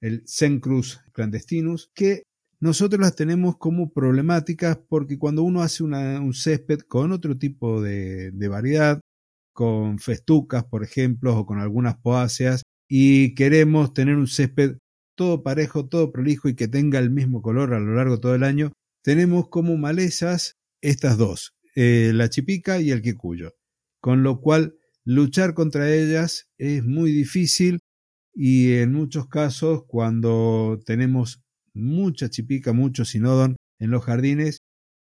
el 0.00 0.24
Cencrus 0.26 0.98
clandestinus, 1.12 1.92
que 1.94 2.24
nosotros 2.58 3.00
las 3.00 3.14
tenemos 3.14 3.56
como 3.56 3.92
problemáticas 3.92 4.76
porque 4.88 5.16
cuando 5.16 5.44
uno 5.44 5.62
hace 5.62 5.84
un 5.84 6.34
césped 6.34 6.80
con 6.80 7.12
otro 7.12 7.38
tipo 7.38 7.80
de, 7.82 8.32
de 8.32 8.48
variedad, 8.48 9.00
con 9.52 10.00
festucas, 10.00 10.64
por 10.64 10.82
ejemplo, 10.82 11.38
o 11.38 11.46
con 11.46 11.60
algunas 11.60 11.98
poáceas, 11.98 12.64
y 12.88 13.36
queremos 13.36 13.94
tener 13.94 14.16
un 14.16 14.26
césped 14.26 14.78
todo 15.16 15.42
parejo, 15.42 15.86
todo 15.88 16.12
prolijo 16.12 16.48
y 16.48 16.54
que 16.54 16.68
tenga 16.68 16.98
el 16.98 17.10
mismo 17.10 17.42
color 17.42 17.74
a 17.74 17.80
lo 17.80 17.94
largo 17.94 18.16
de 18.16 18.20
todo 18.20 18.34
el 18.34 18.44
año, 18.44 18.72
tenemos 19.02 19.48
como 19.48 19.76
malezas 19.76 20.54
estas 20.80 21.16
dos, 21.18 21.54
eh, 21.74 22.12
la 22.14 22.30
chipica 22.30 22.80
y 22.80 22.90
el 22.90 23.02
quicuyo, 23.02 23.54
con 24.00 24.22
lo 24.22 24.40
cual 24.40 24.76
luchar 25.04 25.54
contra 25.54 25.92
ellas 25.92 26.48
es 26.58 26.84
muy 26.84 27.12
difícil 27.12 27.80
y 28.34 28.74
en 28.74 28.92
muchos 28.92 29.28
casos 29.28 29.84
cuando 29.86 30.80
tenemos 30.84 31.40
mucha 31.72 32.28
chipica, 32.28 32.72
mucho 32.72 33.04
sinodon 33.04 33.56
en 33.78 33.90
los 33.90 34.04
jardines, 34.04 34.58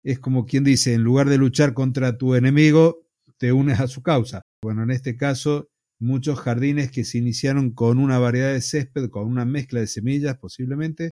es 0.02 0.18
como 0.18 0.46
quien 0.46 0.64
dice, 0.64 0.94
en 0.94 1.04
lugar 1.04 1.28
de 1.28 1.38
luchar 1.38 1.74
contra 1.74 2.18
tu 2.18 2.34
enemigo, 2.34 3.06
te 3.38 3.52
unes 3.52 3.80
a 3.80 3.86
su 3.86 4.02
causa. 4.02 4.42
Bueno, 4.62 4.82
en 4.82 4.90
este 4.90 5.16
caso 5.16 5.68
muchos 6.02 6.40
jardines 6.40 6.90
que 6.90 7.04
se 7.04 7.18
iniciaron 7.18 7.70
con 7.70 7.98
una 7.98 8.18
variedad 8.18 8.52
de 8.52 8.60
césped, 8.60 9.08
con 9.08 9.26
una 9.26 9.44
mezcla 9.44 9.80
de 9.80 9.86
semillas 9.86 10.36
posiblemente, 10.36 11.12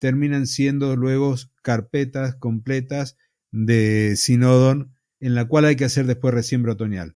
terminan 0.00 0.46
siendo 0.46 0.96
luego 0.96 1.34
carpetas 1.62 2.34
completas 2.36 3.16
de 3.52 4.14
sinodon 4.16 4.92
en 5.20 5.34
la 5.34 5.46
cual 5.46 5.64
hay 5.64 5.76
que 5.76 5.84
hacer 5.84 6.06
después 6.06 6.34
resiembro 6.34 6.72
otoñal. 6.72 7.14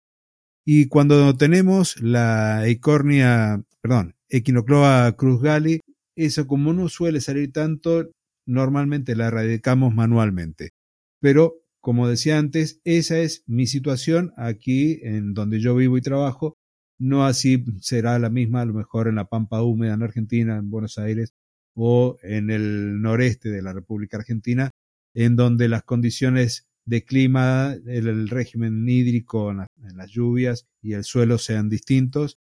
Y 0.64 0.88
cuando 0.88 1.36
tenemos 1.36 2.00
la 2.02 2.66
eicornia, 2.66 3.64
perdón, 3.82 4.16
Echinocloa 4.30 5.16
cruzgali, 5.18 5.80
eso 6.16 6.46
como 6.46 6.74
no 6.74 6.90
suele 6.90 7.22
salir 7.22 7.52
tanto, 7.52 8.10
normalmente 8.46 9.16
la 9.16 9.28
erradicamos 9.28 9.94
manualmente. 9.94 10.72
Pero, 11.20 11.56
como 11.82 12.08
decía 12.08 12.38
antes, 12.38 12.80
esa 12.84 13.20
es 13.20 13.44
mi 13.48 13.66
situación 13.66 14.34
aquí 14.38 15.00
en 15.04 15.34
donde 15.34 15.60
yo 15.60 15.76
vivo 15.76 15.98
y 15.98 16.02
trabajo, 16.02 16.58
no 17.00 17.25
así 17.25 17.63
será 17.80 18.18
la 18.20 18.30
misma 18.30 18.62
a 18.62 18.66
lo 18.66 18.74
mejor 18.74 19.08
en 19.08 19.16
la 19.16 19.25
Pampa 19.25 19.62
Húmeda 19.62 19.94
en 19.94 20.04
Argentina, 20.04 20.58
en 20.58 20.70
Buenos 20.70 20.98
Aires 20.98 21.34
o 21.75 22.18
en 22.24 22.50
el 22.50 23.01
noreste 23.01 23.50
de 23.50 23.62
la 23.62 23.74
República 23.74 24.18
Argentina, 24.18 24.72
en 25.13 25.36
donde 25.36 25.68
las 25.68 25.84
condiciones 25.84 26.68
de 26.86 27.04
clima, 27.04 27.75
el, 27.86 28.30
régimen 28.30 28.88
hídrico 28.88 29.54
las 29.54 30.10
lluvias 30.10 30.68
y 30.82 30.94
el 30.94 31.04
suelo 31.04 31.38
sean 31.38 31.70
distintos 31.70 32.39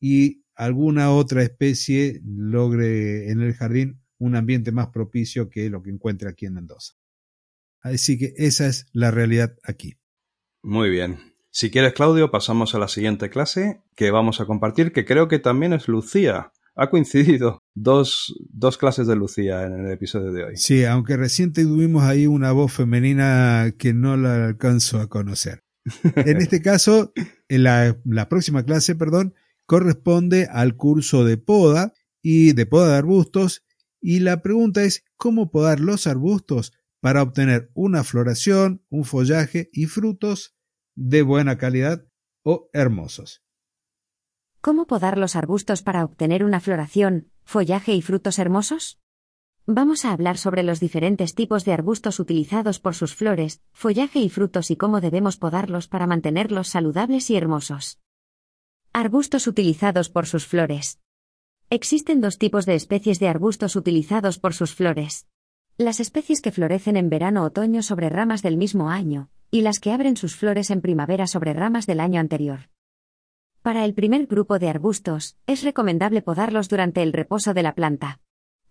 y 0.00 0.44
alguna 0.54 1.10
otra 1.10 1.42
especie 1.42 2.20
logre 2.24 3.30
en 3.30 3.40
el 3.40 3.54
jardín 3.54 4.02
un 4.18 4.36
ambiente 4.36 4.70
más 4.70 4.88
propicio 4.88 5.48
que 5.48 5.70
lo 5.70 5.82
que 5.82 5.90
encuentre 5.90 6.28
aquí 6.28 6.46
en 6.46 6.54
Mendoza. 6.54 6.94
Así 7.80 8.18
que 8.18 8.34
esa 8.36 8.66
es 8.66 8.86
la 8.92 9.10
realidad 9.10 9.56
aquí. 9.62 9.96
Muy 10.62 10.90
bien. 10.90 11.33
Si 11.56 11.70
quieres, 11.70 11.92
Claudio, 11.92 12.32
pasamos 12.32 12.74
a 12.74 12.80
la 12.80 12.88
siguiente 12.88 13.30
clase 13.30 13.80
que 13.94 14.10
vamos 14.10 14.40
a 14.40 14.44
compartir, 14.44 14.90
que 14.90 15.04
creo 15.04 15.28
que 15.28 15.38
también 15.38 15.72
es 15.72 15.86
Lucía. 15.86 16.50
Ha 16.74 16.90
coincidido 16.90 17.62
dos, 17.76 18.34
dos 18.50 18.76
clases 18.76 19.06
de 19.06 19.14
Lucía 19.14 19.62
en 19.62 19.86
el 19.86 19.92
episodio 19.92 20.32
de 20.32 20.44
hoy. 20.46 20.56
Sí, 20.56 20.84
aunque 20.84 21.16
reciente 21.16 21.62
tuvimos 21.62 22.02
ahí 22.02 22.26
una 22.26 22.50
voz 22.50 22.72
femenina 22.72 23.72
que 23.78 23.94
no 23.94 24.16
la 24.16 24.46
alcanzo 24.46 24.98
a 24.98 25.08
conocer. 25.08 25.62
En 26.16 26.38
este 26.38 26.60
caso, 26.62 27.12
en 27.48 27.62
la, 27.62 28.00
la 28.04 28.28
próxima 28.28 28.64
clase, 28.64 28.96
perdón, 28.96 29.34
corresponde 29.64 30.48
al 30.50 30.74
curso 30.74 31.24
de 31.24 31.36
poda 31.36 31.92
y 32.20 32.52
de 32.54 32.66
poda 32.66 32.88
de 32.88 32.96
arbustos 32.96 33.62
y 34.00 34.18
la 34.18 34.42
pregunta 34.42 34.82
es 34.82 35.04
cómo 35.16 35.52
podar 35.52 35.78
los 35.78 36.08
arbustos 36.08 36.72
para 36.98 37.22
obtener 37.22 37.70
una 37.74 38.02
floración, 38.02 38.82
un 38.88 39.04
follaje 39.04 39.70
y 39.72 39.86
frutos 39.86 40.53
de 40.96 41.22
buena 41.22 41.58
calidad 41.58 42.06
o 42.42 42.68
hermosos. 42.72 43.42
¿Cómo 44.60 44.86
podar 44.86 45.18
los 45.18 45.36
arbustos 45.36 45.82
para 45.82 46.04
obtener 46.04 46.44
una 46.44 46.60
floración, 46.60 47.30
follaje 47.44 47.94
y 47.94 48.02
frutos 48.02 48.38
hermosos? 48.38 48.98
Vamos 49.66 50.04
a 50.04 50.12
hablar 50.12 50.36
sobre 50.36 50.62
los 50.62 50.78
diferentes 50.78 51.34
tipos 51.34 51.64
de 51.64 51.72
arbustos 51.72 52.20
utilizados 52.20 52.80
por 52.80 52.94
sus 52.94 53.14
flores, 53.14 53.62
follaje 53.72 54.18
y 54.20 54.28
frutos 54.28 54.70
y 54.70 54.76
cómo 54.76 55.00
debemos 55.00 55.36
podarlos 55.36 55.88
para 55.88 56.06
mantenerlos 56.06 56.68
saludables 56.68 57.30
y 57.30 57.36
hermosos. 57.36 57.98
Arbustos 58.92 59.46
utilizados 59.46 60.10
por 60.10 60.26
sus 60.26 60.46
flores. 60.46 61.00
Existen 61.70 62.20
dos 62.20 62.38
tipos 62.38 62.66
de 62.66 62.74
especies 62.74 63.18
de 63.20 63.28
arbustos 63.28 63.74
utilizados 63.74 64.38
por 64.38 64.54
sus 64.54 64.74
flores. 64.74 65.26
Las 65.76 65.98
especies 65.98 66.40
que 66.40 66.52
florecen 66.52 66.96
en 66.96 67.08
verano-otoño 67.08 67.82
sobre 67.82 68.10
ramas 68.10 68.42
del 68.42 68.56
mismo 68.56 68.90
año, 68.90 69.30
y 69.54 69.60
las 69.60 69.78
que 69.78 69.92
abren 69.92 70.16
sus 70.16 70.34
flores 70.34 70.72
en 70.72 70.80
primavera 70.80 71.28
sobre 71.28 71.52
ramas 71.52 71.86
del 71.86 72.00
año 72.00 72.18
anterior. 72.18 72.70
Para 73.62 73.84
el 73.84 73.94
primer 73.94 74.26
grupo 74.26 74.58
de 74.58 74.68
arbustos, 74.68 75.36
es 75.46 75.62
recomendable 75.62 76.22
podarlos 76.22 76.68
durante 76.68 77.04
el 77.04 77.12
reposo 77.12 77.54
de 77.54 77.62
la 77.62 77.76
planta. 77.76 78.18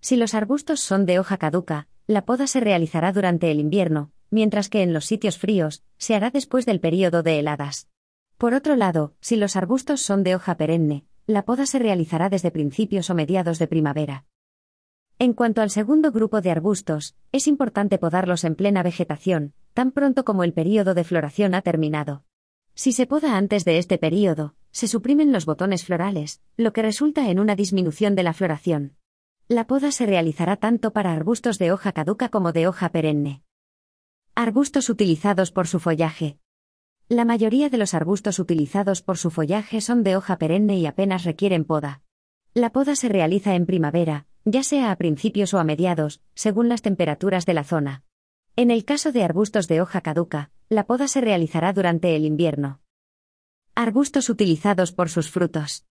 Si 0.01 0.17
los 0.17 0.33
arbustos 0.33 0.81
son 0.81 1.05
de 1.05 1.19
hoja 1.19 1.37
caduca, 1.37 1.87
la 2.05 2.25
poda 2.25 2.47
se 2.47 2.59
realizará 2.59 3.13
durante 3.13 3.49
el 3.49 3.61
invierno, 3.61 4.11
mientras 4.29 4.67
que 4.67 4.81
en 4.81 4.91
los 4.91 5.05
sitios 5.05 5.37
fríos, 5.37 5.83
se 5.97 6.15
hará 6.15 6.31
después 6.31 6.65
del 6.65 6.81
período 6.81 7.23
de 7.23 7.39
heladas. 7.39 7.87
Por 8.37 8.53
otro 8.53 8.75
lado, 8.75 9.13
si 9.21 9.37
los 9.37 9.55
arbustos 9.55 10.01
son 10.01 10.21
de 10.25 10.35
hoja 10.35 10.57
perenne, 10.57 11.05
la 11.27 11.45
poda 11.45 11.65
se 11.65 11.79
realizará 11.79 12.27
desde 12.27 12.51
principios 12.51 13.09
o 13.09 13.15
mediados 13.15 13.57
de 13.57 13.67
primavera. 13.67 14.25
En 15.17 15.31
cuanto 15.31 15.61
al 15.61 15.69
segundo 15.69 16.11
grupo 16.11 16.41
de 16.41 16.51
arbustos, 16.51 17.15
es 17.31 17.47
importante 17.47 17.99
podarlos 17.99 18.43
en 18.43 18.55
plena 18.55 18.83
vegetación, 18.83 19.53
tan 19.73 19.91
pronto 19.91 20.23
como 20.23 20.43
el 20.43 20.53
período 20.53 20.93
de 20.93 21.03
floración 21.03 21.55
ha 21.55 21.61
terminado. 21.61 22.23
Si 22.75 22.91
se 22.91 23.05
poda 23.05 23.37
antes 23.37 23.65
de 23.65 23.77
este 23.77 23.97
período, 23.97 24.55
se 24.71 24.87
suprimen 24.87 25.31
los 25.31 25.45
botones 25.45 25.85
florales, 25.85 26.41
lo 26.57 26.73
que 26.73 26.81
resulta 26.81 27.29
en 27.29 27.39
una 27.39 27.55
disminución 27.55 28.15
de 28.15 28.23
la 28.23 28.33
floración. 28.33 28.95
La 29.47 29.67
poda 29.67 29.91
se 29.91 30.05
realizará 30.05 30.55
tanto 30.55 30.93
para 30.93 31.11
arbustos 31.11 31.59
de 31.59 31.71
hoja 31.71 31.91
caduca 31.91 32.29
como 32.29 32.51
de 32.51 32.67
hoja 32.67 32.89
perenne. 32.89 33.43
Arbustos 34.35 34.89
utilizados 34.89 35.51
por 35.51 35.67
su 35.67 35.79
follaje. 35.79 36.39
La 37.09 37.25
mayoría 37.25 37.69
de 37.69 37.77
los 37.77 37.93
arbustos 37.93 38.39
utilizados 38.39 39.01
por 39.01 39.17
su 39.17 39.29
follaje 39.29 39.81
son 39.81 40.03
de 40.03 40.15
hoja 40.15 40.37
perenne 40.37 40.77
y 40.77 40.85
apenas 40.87 41.25
requieren 41.25 41.65
poda. 41.65 42.01
La 42.55 42.71
poda 42.71 42.95
se 42.95 43.09
realiza 43.09 43.53
en 43.53 43.65
primavera, 43.65 44.25
ya 44.45 44.63
sea 44.63 44.91
a 44.91 44.95
principios 44.95 45.53
o 45.53 45.59
a 45.59 45.63
mediados, 45.63 46.21
según 46.33 46.69
las 46.69 46.81
temperaturas 46.81 47.45
de 47.45 47.53
la 47.53 47.63
zona. 47.63 48.03
En 48.55 48.69
el 48.69 48.85
caso 48.85 49.11
de 49.11 49.23
arbustos 49.23 49.67
de 49.67 49.81
hoja 49.81 50.01
caduca, 50.01 50.51
la 50.69 50.85
poda 50.85 51.07
se 51.07 51.21
realizará 51.21 51.73
durante 51.73 52.15
el 52.15 52.23
invierno. 52.23 52.81
Arbustos 53.73 54.29
utilizados 54.29 54.91
por 54.91 55.09
sus 55.09 55.31
frutos. 55.31 55.87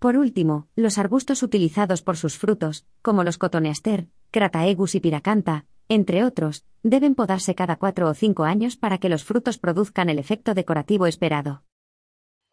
Por 0.00 0.16
último, 0.16 0.66
los 0.74 0.98
arbustos 0.98 1.44
utilizados 1.44 2.02
por 2.02 2.16
sus 2.16 2.36
frutos, 2.36 2.86
como 3.02 3.22
los 3.22 3.38
cotoneaster, 3.38 4.08
crataegus 4.32 4.96
y 4.96 5.00
piracanta, 5.00 5.66
entre 5.88 6.24
otros, 6.24 6.64
deben 6.82 7.14
podarse 7.14 7.54
cada 7.54 7.76
cuatro 7.76 8.08
o 8.08 8.14
cinco 8.14 8.42
años 8.42 8.76
para 8.76 8.98
que 8.98 9.08
los 9.08 9.22
frutos 9.22 9.58
produzcan 9.58 10.08
el 10.08 10.18
efecto 10.18 10.54
decorativo 10.54 11.06
esperado. 11.06 11.62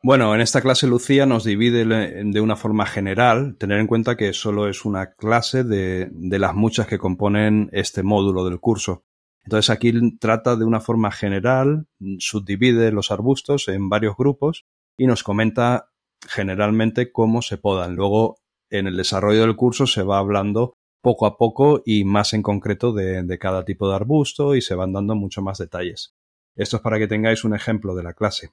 Bueno, 0.04 0.36
en 0.36 0.42
esta 0.42 0.62
clase 0.62 0.86
Lucía 0.86 1.26
nos 1.26 1.44
divide 1.44 1.86
de 1.86 2.40
una 2.42 2.56
forma 2.56 2.86
general, 2.86 3.58
tener 3.58 3.80
en 3.80 3.88
cuenta 3.88 4.16
que 4.16 4.32
solo 4.32 4.70
es 4.70 4.86
una 4.86 5.14
clase 5.14 5.64
de, 5.64 6.08
de, 6.12 6.40
las 6.40 6.54
muchas 6.54 6.86
que 6.86 7.00
componen 7.00 7.70
este 7.74 8.04
módulo 8.04 8.46
del 8.46 8.60
curso. 8.60 9.04
Entonces 9.50 9.72
aquí 9.72 9.92
trata 10.20 10.56
de 10.56 10.64
una 10.64 10.80
forma 10.80 11.10
general, 11.10 11.88
subdivide 12.20 12.92
los 12.92 13.10
arbustos 13.10 13.68
en 13.68 13.90
varios 13.90 14.16
grupos 14.16 14.68
y 14.96 15.08
nos 15.08 15.24
comenta 15.24 15.90
generalmente 16.22 17.12
cómo 17.12 17.42
se 17.42 17.58
podan. 17.58 17.96
Luego, 17.96 18.38
en 18.70 18.86
el 18.86 18.96
desarrollo 18.96 19.42
del 19.42 19.56
curso 19.56 19.88
se 19.88 20.04
va 20.04 20.20
hablando 20.20 20.76
poco 21.02 21.26
a 21.26 21.36
poco 21.36 21.82
y 21.84 22.04
más 22.04 22.34
en 22.34 22.44
concreto 22.44 22.94
de, 22.94 23.40
cada 23.40 23.66
tipo 23.66 23.90
de 23.90 23.96
arbusto 23.96 24.54
y 24.54 24.62
se 24.62 24.76
van 24.76 24.94
dando 24.94 25.16
mucho 25.16 25.42
más 25.42 25.58
detalles. 25.58 26.14
Esto 26.56 26.78
es 26.78 26.84
para 26.84 27.00
que 27.00 27.08
tengáis 27.08 27.44
un 27.44 27.56
ejemplo 27.56 27.96
de 27.96 28.04
la 28.04 28.14
clase. 28.14 28.52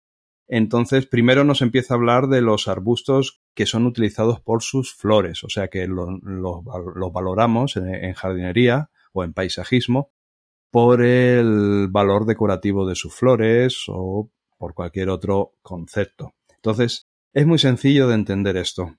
Entonces, 0.49 1.05
primero 1.05 1.45
nos 1.45 1.61
empieza 1.61 1.93
a 1.93 1.99
hablar 1.99 2.29
de 2.29 2.41
los 2.41 2.69
arbustos 2.69 3.43
que 3.55 3.67
son 3.67 3.85
utilizados 3.85 4.41
por 4.41 4.63
sus 4.63 4.95
flores, 4.95 5.45
o 5.45 5.51
sea 5.51 5.69
que 5.69 5.87
los 5.89 6.09
lo, 6.23 6.63
valoramos 7.13 7.77
en, 7.77 8.15
jardinería 8.15 8.89
o 9.13 9.25
en 9.25 9.35
paisajismo 9.35 10.16
por 10.71 11.03
el 11.03 11.89
valor 11.91 12.27
decorativo 12.27 12.87
de 12.87 12.95
sus 12.95 13.15
flores 13.15 13.85
o 13.89 14.31
por 14.59 14.75
cualquier 14.75 15.09
otro 15.11 15.55
concepto. 15.63 16.35
Entonces, 16.55 17.07
es 17.33 17.47
muy 17.47 17.59
sencillo 17.59 18.09
de 18.09 18.15
entender 18.15 18.57
esto. 18.57 18.97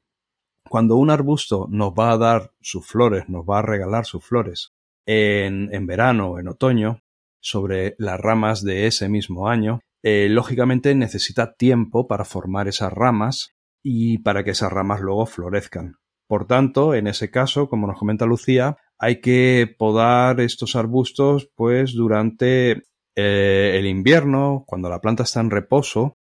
Cuando 0.69 0.95
un 0.97 1.09
arbusto 1.09 1.67
nos 1.69 1.93
va 1.93 2.11
a 2.11 2.17
dar 2.17 2.51
sus 2.61 2.85
flores, 2.85 3.29
nos 3.29 3.45
va 3.45 3.59
a 3.59 3.63
regalar 3.63 4.05
sus 4.05 4.23
flores 4.23 4.73
en, 5.05 5.73
en 5.73 5.85
verano 5.87 6.31
o 6.31 6.39
en 6.39 6.47
otoño, 6.47 7.01
sobre 7.39 7.95
las 7.97 8.19
ramas 8.19 8.63
de 8.63 8.87
ese 8.87 9.09
mismo 9.09 9.47
año, 9.47 9.79
eh, 10.03 10.27
lógicamente 10.29 10.93
necesita 10.95 11.53
tiempo 11.53 12.07
para 12.07 12.25
formar 12.25 12.67
esas 12.67 12.91
ramas 12.91 13.55
y 13.83 14.19
para 14.19 14.43
que 14.43 14.51
esas 14.51 14.71
ramas 14.71 15.01
luego 15.01 15.25
florezcan. 15.25 15.95
Por 16.27 16.45
tanto, 16.45 16.93
en 16.93 17.07
ese 17.07 17.31
caso, 17.31 17.69
como 17.69 17.87
nos 17.87 17.97
comenta 17.97 18.25
Lucía, 18.25 18.77
hay 18.99 19.21
que 19.21 19.73
podar 19.77 20.39
estos 20.41 20.75
arbustos 20.75 21.49
pues 21.55 21.93
durante 21.93 22.83
eh, 23.15 23.75
el 23.75 23.85
invierno, 23.85 24.63
cuando 24.67 24.89
la 24.89 25.01
planta 25.01 25.23
está 25.23 25.39
en 25.39 25.51
reposo, 25.51 26.17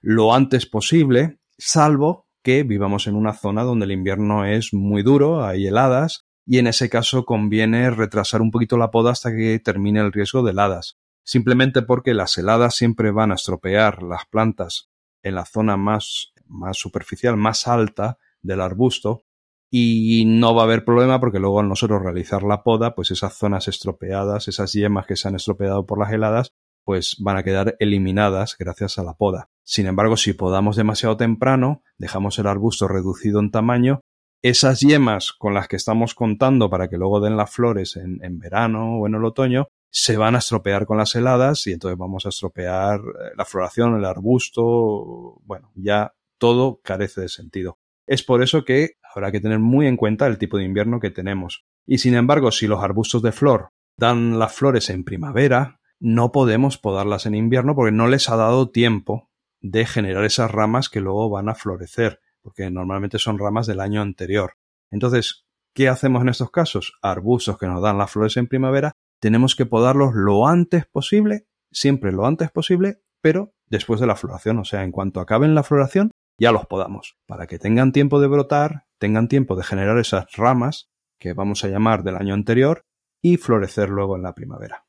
lo 0.00 0.34
antes 0.34 0.66
posible, 0.66 1.38
salvo 1.58 2.26
que 2.42 2.62
vivamos 2.62 3.06
en 3.06 3.16
una 3.16 3.34
zona 3.34 3.64
donde 3.64 3.84
el 3.84 3.92
invierno 3.92 4.44
es 4.44 4.72
muy 4.72 5.02
duro, 5.02 5.44
hay 5.44 5.66
heladas, 5.66 6.26
y 6.46 6.58
en 6.58 6.66
ese 6.66 6.88
caso 6.88 7.24
conviene 7.24 7.90
retrasar 7.90 8.40
un 8.40 8.50
poquito 8.50 8.76
la 8.76 8.90
poda 8.90 9.12
hasta 9.12 9.30
que 9.34 9.58
termine 9.58 10.00
el 10.00 10.12
riesgo 10.12 10.42
de 10.42 10.52
heladas. 10.52 10.98
Simplemente 11.22 11.82
porque 11.82 12.14
las 12.14 12.36
heladas 12.38 12.74
siempre 12.74 13.10
van 13.10 13.30
a 13.30 13.34
estropear 13.34 14.02
las 14.02 14.24
plantas 14.26 14.90
en 15.22 15.34
la 15.34 15.44
zona 15.44 15.76
más, 15.76 16.32
más 16.46 16.78
superficial, 16.78 17.36
más 17.36 17.68
alta 17.68 18.18
del 18.40 18.62
arbusto 18.62 19.24
y 19.70 20.24
no 20.26 20.54
va 20.54 20.62
a 20.62 20.64
haber 20.64 20.84
problema 20.84 21.20
porque 21.20 21.38
luego 21.38 21.60
al 21.60 21.68
nosotros 21.68 22.02
realizar 22.02 22.42
la 22.42 22.62
poda, 22.62 22.94
pues 22.94 23.10
esas 23.10 23.34
zonas 23.34 23.68
estropeadas, 23.68 24.48
esas 24.48 24.72
yemas 24.72 25.06
que 25.06 25.16
se 25.16 25.28
han 25.28 25.36
estropeado 25.36 25.86
por 25.86 25.98
las 25.98 26.12
heladas, 26.12 26.52
pues 26.84 27.16
van 27.20 27.36
a 27.36 27.42
quedar 27.42 27.76
eliminadas 27.78 28.56
gracias 28.58 28.98
a 28.98 29.04
la 29.04 29.14
poda. 29.14 29.48
Sin 29.64 29.86
embargo, 29.86 30.16
si 30.16 30.32
podamos 30.32 30.76
demasiado 30.76 31.16
temprano, 31.16 31.82
dejamos 31.98 32.38
el 32.38 32.48
arbusto 32.48 32.88
reducido 32.88 33.38
en 33.38 33.50
tamaño, 33.50 34.00
esas 34.42 34.80
yemas 34.80 35.32
con 35.32 35.54
las 35.54 35.68
que 35.68 35.76
estamos 35.76 36.14
contando 36.14 36.70
para 36.70 36.88
que 36.88 36.96
luego 36.96 37.20
den 37.20 37.36
las 37.36 37.50
flores 37.50 37.96
en, 37.96 38.18
en 38.24 38.38
verano 38.38 38.96
o 38.98 39.06
en 39.06 39.14
el 39.14 39.24
otoño, 39.24 39.68
se 39.92 40.16
van 40.16 40.34
a 40.34 40.38
estropear 40.38 40.86
con 40.86 40.96
las 40.96 41.14
heladas 41.14 41.66
y 41.66 41.72
entonces 41.72 41.98
vamos 41.98 42.24
a 42.24 42.30
estropear 42.30 43.00
eh, 43.00 43.32
la 43.36 43.44
floración, 43.44 43.96
el 43.96 44.04
arbusto, 44.04 45.40
bueno, 45.44 45.72
ya 45.74 46.14
todo 46.38 46.80
carece 46.82 47.20
de 47.20 47.28
sentido. 47.28 47.78
Es 48.06 48.22
por 48.22 48.42
eso 48.42 48.64
que 48.64 48.94
habrá 49.14 49.32
que 49.32 49.40
tener 49.40 49.58
muy 49.58 49.86
en 49.86 49.96
cuenta 49.96 50.26
el 50.26 50.38
tipo 50.38 50.58
de 50.58 50.64
invierno 50.64 51.00
que 51.00 51.10
tenemos. 51.10 51.64
Y 51.86 51.98
sin 51.98 52.14
embargo, 52.14 52.50
si 52.50 52.66
los 52.66 52.82
arbustos 52.82 53.22
de 53.22 53.32
flor 53.32 53.70
dan 53.96 54.38
las 54.38 54.52
flores 54.52 54.90
en 54.90 55.04
primavera, 55.04 55.80
no 55.98 56.32
podemos 56.32 56.78
podarlas 56.78 57.26
en 57.26 57.34
invierno 57.34 57.74
porque 57.74 57.92
no 57.92 58.06
les 58.06 58.28
ha 58.28 58.36
dado 58.36 58.70
tiempo 58.70 59.30
de 59.60 59.86
generar 59.86 60.24
esas 60.24 60.50
ramas 60.50 60.88
que 60.88 61.00
luego 61.00 61.28
van 61.28 61.48
a 61.48 61.54
florecer, 61.54 62.20
porque 62.42 62.70
normalmente 62.70 63.18
son 63.18 63.38
ramas 63.38 63.66
del 63.66 63.80
año 63.80 64.00
anterior. 64.00 64.54
Entonces, 64.90 65.44
¿qué 65.74 65.88
hacemos 65.88 66.22
en 66.22 66.30
estos 66.30 66.50
casos? 66.50 66.94
Arbustos 67.02 67.58
que 67.58 67.66
nos 67.66 67.82
dan 67.82 67.98
las 67.98 68.10
flores 68.10 68.36
en 68.36 68.46
primavera, 68.46 68.92
tenemos 69.20 69.54
que 69.54 69.66
podarlos 69.66 70.14
lo 70.14 70.46
antes 70.46 70.86
posible, 70.86 71.46
siempre 71.70 72.12
lo 72.12 72.26
antes 72.26 72.50
posible, 72.50 73.02
pero 73.20 73.52
después 73.66 74.00
de 74.00 74.06
la 74.06 74.16
floración, 74.16 74.58
o 74.58 74.64
sea, 74.64 74.82
en 74.82 74.92
cuanto 74.92 75.20
acaben 75.20 75.54
la 75.54 75.62
floración, 75.62 76.10
ya 76.38 76.52
los 76.52 76.66
podamos, 76.66 77.18
para 77.26 77.46
que 77.46 77.58
tengan 77.58 77.92
tiempo 77.92 78.18
de 78.20 78.28
brotar, 78.28 78.86
tengan 79.00 79.28
tiempo 79.28 79.56
de 79.56 79.64
generar 79.64 79.98
esas 79.98 80.26
ramas 80.36 80.90
que 81.18 81.32
vamos 81.32 81.64
a 81.64 81.68
llamar 81.68 82.04
del 82.04 82.16
año 82.16 82.34
anterior 82.34 82.82
y 83.22 83.38
florecer 83.38 83.88
luego 83.88 84.16
en 84.16 84.22
la 84.22 84.34
primavera. 84.34 84.84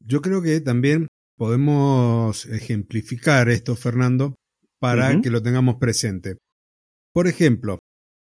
Yo 0.00 0.22
creo 0.22 0.40
que 0.40 0.60
también 0.60 1.08
podemos 1.36 2.46
ejemplificar 2.46 3.48
esto, 3.48 3.76
Fernando, 3.76 4.36
para 4.78 5.20
que 5.20 5.30
lo 5.30 5.42
tengamos 5.42 5.76
presente. 5.76 6.38
Por 7.12 7.26
ejemplo, 7.26 7.78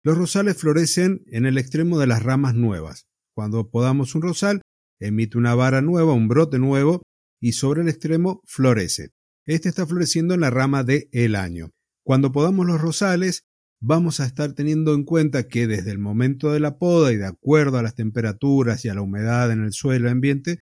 los 0.04 0.18
rosales 0.18 0.58
florecen 0.58 1.24
en 1.28 1.46
el 1.46 1.58
extremo 1.58 2.00
de 2.00 2.08
las 2.08 2.24
ramas 2.24 2.56
nuevas. 2.56 3.06
Cuando 3.36 3.70
podamos 3.70 4.16
un 4.16 4.24
rosal, 4.24 4.62
emite 5.00 5.38
una 5.38 5.56
vara 5.56 5.82
nueva, 5.82 6.14
un 6.14 6.28
brote 6.28 6.60
nuevo, 6.60 7.04
y 7.40 7.52
sobre 7.52 7.82
el 7.82 7.90
extremo 7.90 8.42
florece. 8.46 9.10
Este 9.46 9.70
está 9.70 9.86
floreciendo 9.86 10.34
en 10.34 10.42
la 10.42 10.50
rama 10.50 10.84
de 10.84 11.10
el 11.12 11.36
año. 11.36 11.70
Cuando 12.04 12.32
podamos 12.32 12.66
los 12.66 12.82
rosales, 12.82 13.44
vamos 13.80 14.20
a 14.20 14.26
estar 14.26 14.54
teniendo 14.54 14.94
en 14.94 15.04
cuenta 15.04 15.48
que 15.48 15.68
desde 15.68 15.92
el 15.92 16.00
momento 16.00 16.52
de 16.52 16.60
la 16.60 16.78
poda 16.78 17.12
y 17.12 17.18
de 17.18 17.28
acuerdo 17.28 17.78
a 17.78 17.84
las 17.84 17.96
temperaturas 17.96 18.84
y 18.86 18.90
a 18.90 18.94
la 18.94 19.02
humedad 19.02 19.52
en 19.52 19.64
el 19.64 19.74
suelo 19.74 20.10
ambiente, 20.10 20.60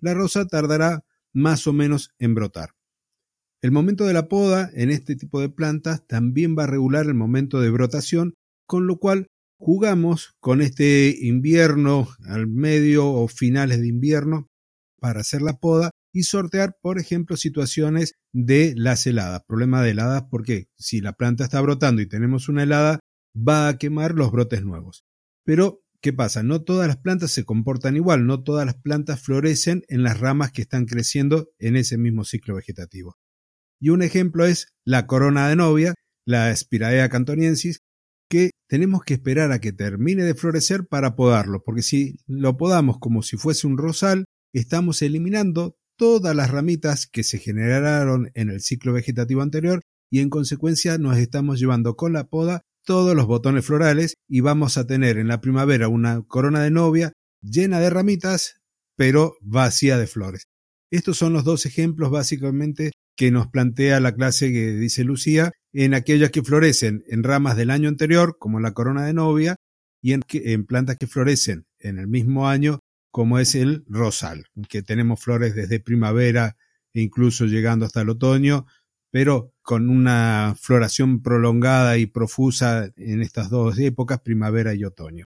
la 0.00 0.14
rosa 0.14 0.46
tardará 0.46 1.04
más 1.32 1.66
o 1.66 1.72
menos 1.72 2.10
en 2.18 2.34
brotar. 2.34 2.70
El 3.62 3.72
momento 3.72 4.04
de 4.04 4.12
la 4.12 4.28
poda 4.28 4.70
en 4.74 4.90
este 4.90 5.16
tipo 5.16 5.40
de 5.40 5.48
plantas 5.48 6.06
también 6.06 6.54
va 6.56 6.64
a 6.64 6.68
regular 6.68 7.06
el 7.06 7.14
momento 7.14 7.60
de 7.60 7.70
brotación, 7.70 8.34
con 8.66 8.86
lo 8.86 8.98
cual 8.98 9.28
jugamos 9.58 10.34
con 10.40 10.60
este 10.60 11.16
invierno 11.18 12.08
al 12.26 12.46
medio 12.46 13.08
o 13.08 13.28
finales 13.28 13.80
de 13.80 13.88
invierno 13.88 14.48
para 15.00 15.20
hacer 15.20 15.42
la 15.42 15.54
poda 15.54 15.90
y 16.14 16.22
sortear, 16.22 16.76
por 16.80 16.98
ejemplo, 16.98 17.36
situaciones 17.36 18.14
de 18.32 18.72
las 18.76 19.04
heladas. 19.06 19.42
Problema 19.46 19.82
de 19.82 19.90
heladas 19.90 20.22
porque 20.30 20.68
si 20.78 21.00
la 21.00 21.14
planta 21.14 21.42
está 21.42 21.60
brotando 21.60 22.00
y 22.00 22.08
tenemos 22.08 22.48
una 22.48 22.62
helada, 22.62 23.00
va 23.36 23.66
a 23.66 23.78
quemar 23.78 24.14
los 24.14 24.30
brotes 24.30 24.62
nuevos. 24.62 25.04
Pero, 25.44 25.82
¿qué 26.00 26.12
pasa? 26.12 26.44
No 26.44 26.62
todas 26.62 26.86
las 26.86 26.98
plantas 26.98 27.32
se 27.32 27.44
comportan 27.44 27.96
igual, 27.96 28.26
no 28.26 28.44
todas 28.44 28.64
las 28.64 28.76
plantas 28.76 29.20
florecen 29.20 29.82
en 29.88 30.04
las 30.04 30.20
ramas 30.20 30.52
que 30.52 30.62
están 30.62 30.86
creciendo 30.86 31.48
en 31.58 31.74
ese 31.74 31.98
mismo 31.98 32.24
ciclo 32.24 32.54
vegetativo. 32.54 33.18
Y 33.80 33.88
un 33.88 34.00
ejemplo 34.00 34.46
es 34.46 34.68
la 34.84 35.08
corona 35.08 35.48
de 35.48 35.56
novia, 35.56 35.94
la 36.24 36.54
Spiraea 36.54 37.08
cantoniensis, 37.08 37.80
que 38.30 38.50
tenemos 38.68 39.02
que 39.02 39.14
esperar 39.14 39.50
a 39.50 39.58
que 39.58 39.72
termine 39.72 40.22
de 40.22 40.36
florecer 40.36 40.86
para 40.86 41.16
podarlo, 41.16 41.62
porque 41.64 41.82
si 41.82 42.20
lo 42.28 42.56
podamos 42.56 42.98
como 43.00 43.22
si 43.22 43.36
fuese 43.36 43.66
un 43.66 43.78
rosal, 43.78 44.26
estamos 44.52 45.02
eliminando 45.02 45.76
todas 45.96 46.34
las 46.34 46.50
ramitas 46.50 47.06
que 47.06 47.22
se 47.22 47.38
generaron 47.38 48.30
en 48.34 48.50
el 48.50 48.60
ciclo 48.60 48.92
vegetativo 48.92 49.42
anterior 49.42 49.82
y 50.10 50.20
en 50.20 50.30
consecuencia 50.30 50.98
nos 50.98 51.18
estamos 51.18 51.58
llevando 51.58 51.96
con 51.96 52.12
la 52.12 52.24
poda 52.24 52.62
todos 52.84 53.16
los 53.16 53.26
botones 53.26 53.64
florales 53.64 54.14
y 54.28 54.40
vamos 54.40 54.76
a 54.76 54.86
tener 54.86 55.18
en 55.18 55.28
la 55.28 55.40
primavera 55.40 55.88
una 55.88 56.22
corona 56.22 56.62
de 56.62 56.70
novia 56.70 57.12
llena 57.42 57.80
de 57.80 57.90
ramitas 57.90 58.60
pero 58.96 59.36
vacía 59.40 59.98
de 59.98 60.06
flores. 60.06 60.44
Estos 60.90 61.16
son 61.16 61.32
los 61.32 61.44
dos 61.44 61.66
ejemplos 61.66 62.10
básicamente 62.10 62.92
que 63.16 63.30
nos 63.30 63.48
plantea 63.48 64.00
la 64.00 64.14
clase 64.14 64.52
que 64.52 64.72
dice 64.72 65.04
Lucía, 65.04 65.52
en 65.72 65.94
aquellas 65.94 66.30
que 66.30 66.42
florecen 66.42 67.02
en 67.08 67.22
ramas 67.22 67.56
del 67.56 67.70
año 67.70 67.88
anterior, 67.88 68.36
como 68.38 68.60
la 68.60 68.72
corona 68.72 69.04
de 69.04 69.14
novia, 69.14 69.56
y 70.02 70.12
en, 70.12 70.22
en 70.28 70.66
plantas 70.66 70.96
que 70.96 71.06
florecen 71.06 71.64
en 71.78 71.98
el 71.98 72.08
mismo 72.08 72.48
año, 72.48 72.80
como 73.14 73.38
es 73.38 73.54
el 73.54 73.84
rosal, 73.86 74.46
que 74.68 74.82
tenemos 74.82 75.20
flores 75.20 75.54
desde 75.54 75.78
primavera 75.78 76.56
e 76.92 77.00
incluso 77.00 77.44
llegando 77.44 77.86
hasta 77.86 78.00
el 78.00 78.08
otoño, 78.08 78.66
pero 79.12 79.52
con 79.62 79.88
una 79.88 80.56
floración 80.60 81.22
prolongada 81.22 81.96
y 81.96 82.06
profusa 82.06 82.90
en 82.96 83.22
estas 83.22 83.50
dos 83.50 83.78
épocas, 83.78 84.18
primavera 84.18 84.74
y 84.74 84.82
otoño. 84.82 85.26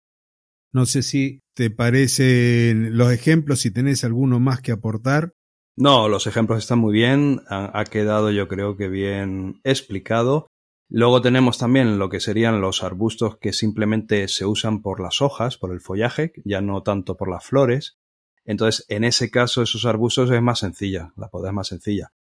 No 0.75 0.85
sé 0.85 1.03
si 1.03 1.41
te 1.55 1.71
parecen 1.71 2.99
los 2.99 3.11
ejemplos, 3.13 3.61
si 3.61 3.71
tenés 3.71 4.05
alguno 4.05 4.41
más 4.41 4.61
que 4.61 4.73
aportar. 4.73 5.33
No, 5.75 6.11
los 6.11 6.27
ejemplos 6.27 6.59
están 6.59 6.81
muy 6.81 6.93
bien, 6.93 7.41
ha, 7.49 7.83
quedado 7.85 8.31
yo 8.31 8.47
creo 8.47 8.77
que 8.77 8.89
bien 8.89 9.59
explicado. 9.65 10.49
Luego 10.93 11.23
tenemos 11.23 11.57
también 11.57 12.01
lo 12.01 12.09
que 12.09 12.19
serían 12.19 12.61
los 12.61 12.83
arbustos 12.83 13.39
que 13.39 13.53
simplemente 13.53 14.27
se 14.27 14.45
usan 14.45 14.83
por 14.83 15.01
las 15.01 15.23
hojas, 15.23 15.57
por 15.57 15.73
el 15.73 15.81
follaje, 15.81 16.33
ya 16.45 16.61
no 16.61 16.83
tanto 16.83 17.17
por 17.17 17.31
las 17.31 17.47
flores. 17.47 17.97
Entonces, 18.45 18.87
en 18.89 19.05
ese 19.05 19.31
caso, 19.31 19.63
esos 19.63 19.87
arbustos 19.87 20.33
es 20.33 20.43
más 20.43 20.59
sencilla, 20.59 21.13
la 21.17 21.29
poda 21.29 21.51
es 21.51 21.55
más 21.55 21.69
sencilla. 21.69 22.11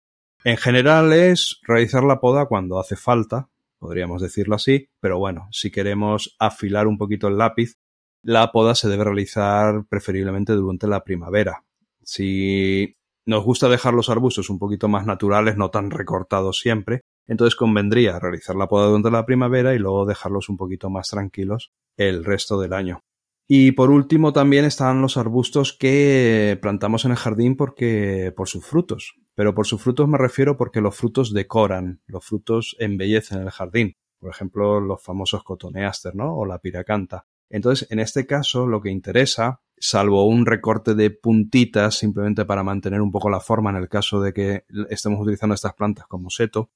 En 0.44 0.56
general 0.56 1.12
es 1.12 1.58
realizar 1.66 2.04
la 2.04 2.20
poda 2.20 2.46
cuando 2.46 2.78
hace 2.78 2.94
falta, 2.94 3.48
podríamos 3.80 4.22
decirlo 4.22 4.54
así, 4.54 4.88
pero 5.00 5.18
bueno, 5.18 5.48
si 5.50 5.72
queremos 5.72 6.36
afilar 6.38 6.86
un 6.86 6.96
poquito 6.96 7.26
el 7.26 7.38
lápiz, 7.38 7.76
la 8.22 8.52
poda 8.52 8.76
se 8.76 8.88
debe 8.88 9.02
realizar 9.02 9.84
preferiblemente 9.88 10.52
durante 10.52 10.86
la 10.86 11.02
primavera. 11.02 11.64
Si 12.04 12.96
nos 13.26 13.42
gusta 13.42 13.68
dejar 13.68 13.94
los 13.94 14.10
arbustos 14.10 14.48
un 14.48 14.60
poquito 14.60 14.86
más 14.86 15.06
naturales, 15.06 15.56
no 15.56 15.70
tan 15.70 15.90
recortados 15.90 16.60
siempre, 16.60 17.02
entonces 17.30 17.54
convendría 17.54 18.18
realizar 18.18 18.56
la 18.56 18.66
poda 18.66 18.86
durante 18.88 19.08
la 19.08 19.24
primavera 19.24 19.72
y 19.72 19.78
luego 19.78 20.04
dejarlos 20.04 20.48
un 20.48 20.56
poquito 20.56 20.90
más 20.90 21.10
tranquilos 21.10 21.70
el 21.96 22.24
resto 22.24 22.60
del 22.60 22.72
año. 22.72 23.04
Y 23.46 23.70
por 23.70 23.90
último 23.90 24.32
también 24.32 24.64
están 24.64 25.00
los 25.00 25.16
arbustos 25.16 25.72
que 25.72 26.58
plantamos 26.60 27.04
en 27.04 27.12
el 27.12 27.16
jardín 27.16 27.56
porque 27.56 28.32
por 28.36 28.48
sus 28.48 28.66
frutos. 28.66 29.14
Pero 29.36 29.54
por 29.54 29.68
sus 29.68 29.80
frutos 29.80 30.08
me 30.08 30.18
refiero 30.18 30.56
porque 30.56 30.80
los 30.80 30.96
frutos 30.96 31.32
decoran, 31.32 32.02
los 32.06 32.24
frutos 32.24 32.74
embellecen 32.80 33.42
el 33.42 33.50
jardín. 33.50 33.96
Por 34.18 34.30
ejemplo, 34.30 34.80
los 34.80 35.00
famosos 35.00 35.44
cotoneaster, 35.44 36.16
¿no? 36.16 36.36
O 36.36 36.44
la 36.44 36.58
piracanta. 36.58 37.26
Entonces, 37.48 37.88
en 37.92 38.00
este 38.00 38.26
caso, 38.26 38.66
lo 38.66 38.80
que 38.80 38.90
interesa, 38.90 39.60
salvo 39.78 40.26
un 40.26 40.46
recorte 40.46 40.96
de 40.96 41.10
puntitas 41.10 41.96
simplemente 41.96 42.44
para 42.44 42.64
mantener 42.64 43.00
un 43.00 43.12
poco 43.12 43.30
la 43.30 43.40
forma 43.40 43.70
en 43.70 43.76
el 43.76 43.88
caso 43.88 44.20
de 44.20 44.32
que 44.32 44.64
estemos 44.90 45.20
utilizando 45.20 45.54
estas 45.54 45.74
plantas 45.74 46.06
como 46.08 46.28
seto, 46.28 46.70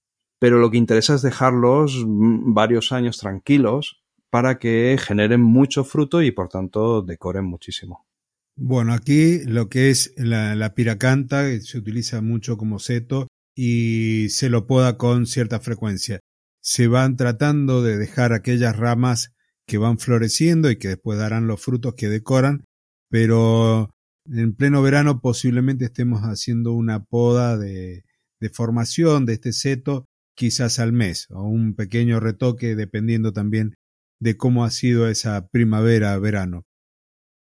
pero 0.44 0.58
lo 0.58 0.70
que 0.70 0.76
interesa 0.76 1.14
es 1.14 1.22
dejarlos 1.22 2.04
varios 2.06 2.92
años 2.92 3.16
tranquilos 3.16 4.02
para 4.28 4.58
que 4.58 4.98
generen 5.00 5.40
mucho 5.40 5.84
fruto 5.84 6.20
y 6.20 6.32
por 6.32 6.50
tanto 6.50 7.00
decoren 7.00 7.46
muchísimo. 7.46 8.06
Bueno, 8.54 8.92
aquí 8.92 9.38
lo 9.46 9.70
que 9.70 9.88
es 9.88 10.12
la, 10.18 10.74
piracanta 10.74 11.44
se 11.62 11.78
utiliza 11.78 12.20
mucho 12.20 12.58
como 12.58 12.78
seto 12.78 13.26
y 13.56 14.28
se 14.28 14.50
lo 14.50 14.66
poda 14.66 14.98
con 14.98 15.24
cierta 15.24 15.60
frecuencia. 15.60 16.20
Se 16.60 16.88
van 16.88 17.16
tratando 17.16 17.82
de 17.82 17.96
dejar 17.96 18.34
aquellas 18.34 18.76
ramas 18.76 19.32
que 19.66 19.78
van 19.78 19.96
floreciendo 19.96 20.70
y 20.70 20.76
que 20.76 20.88
después 20.88 21.18
darán 21.18 21.46
los 21.46 21.62
frutos 21.62 21.94
que 21.94 22.10
decoran, 22.10 22.66
pero 23.08 23.88
en 24.26 24.54
pleno 24.54 24.82
verano 24.82 25.22
posiblemente 25.22 25.86
estemos 25.86 26.20
haciendo 26.20 26.74
una 26.74 27.02
poda 27.02 27.56
de 27.56 28.04
formación 28.52 29.24
de 29.24 29.32
este 29.32 29.54
seto 29.54 30.04
quizás 30.34 30.78
al 30.78 30.92
mes 30.92 31.26
o 31.30 31.42
un 31.42 31.74
pequeño 31.74 32.20
retoque 32.20 32.74
dependiendo 32.74 33.32
también 33.32 33.74
de 34.20 34.36
cómo 34.36 34.64
ha 34.64 34.70
sido 34.70 35.08
esa 35.08 35.48
primavera-verano. 35.48 36.64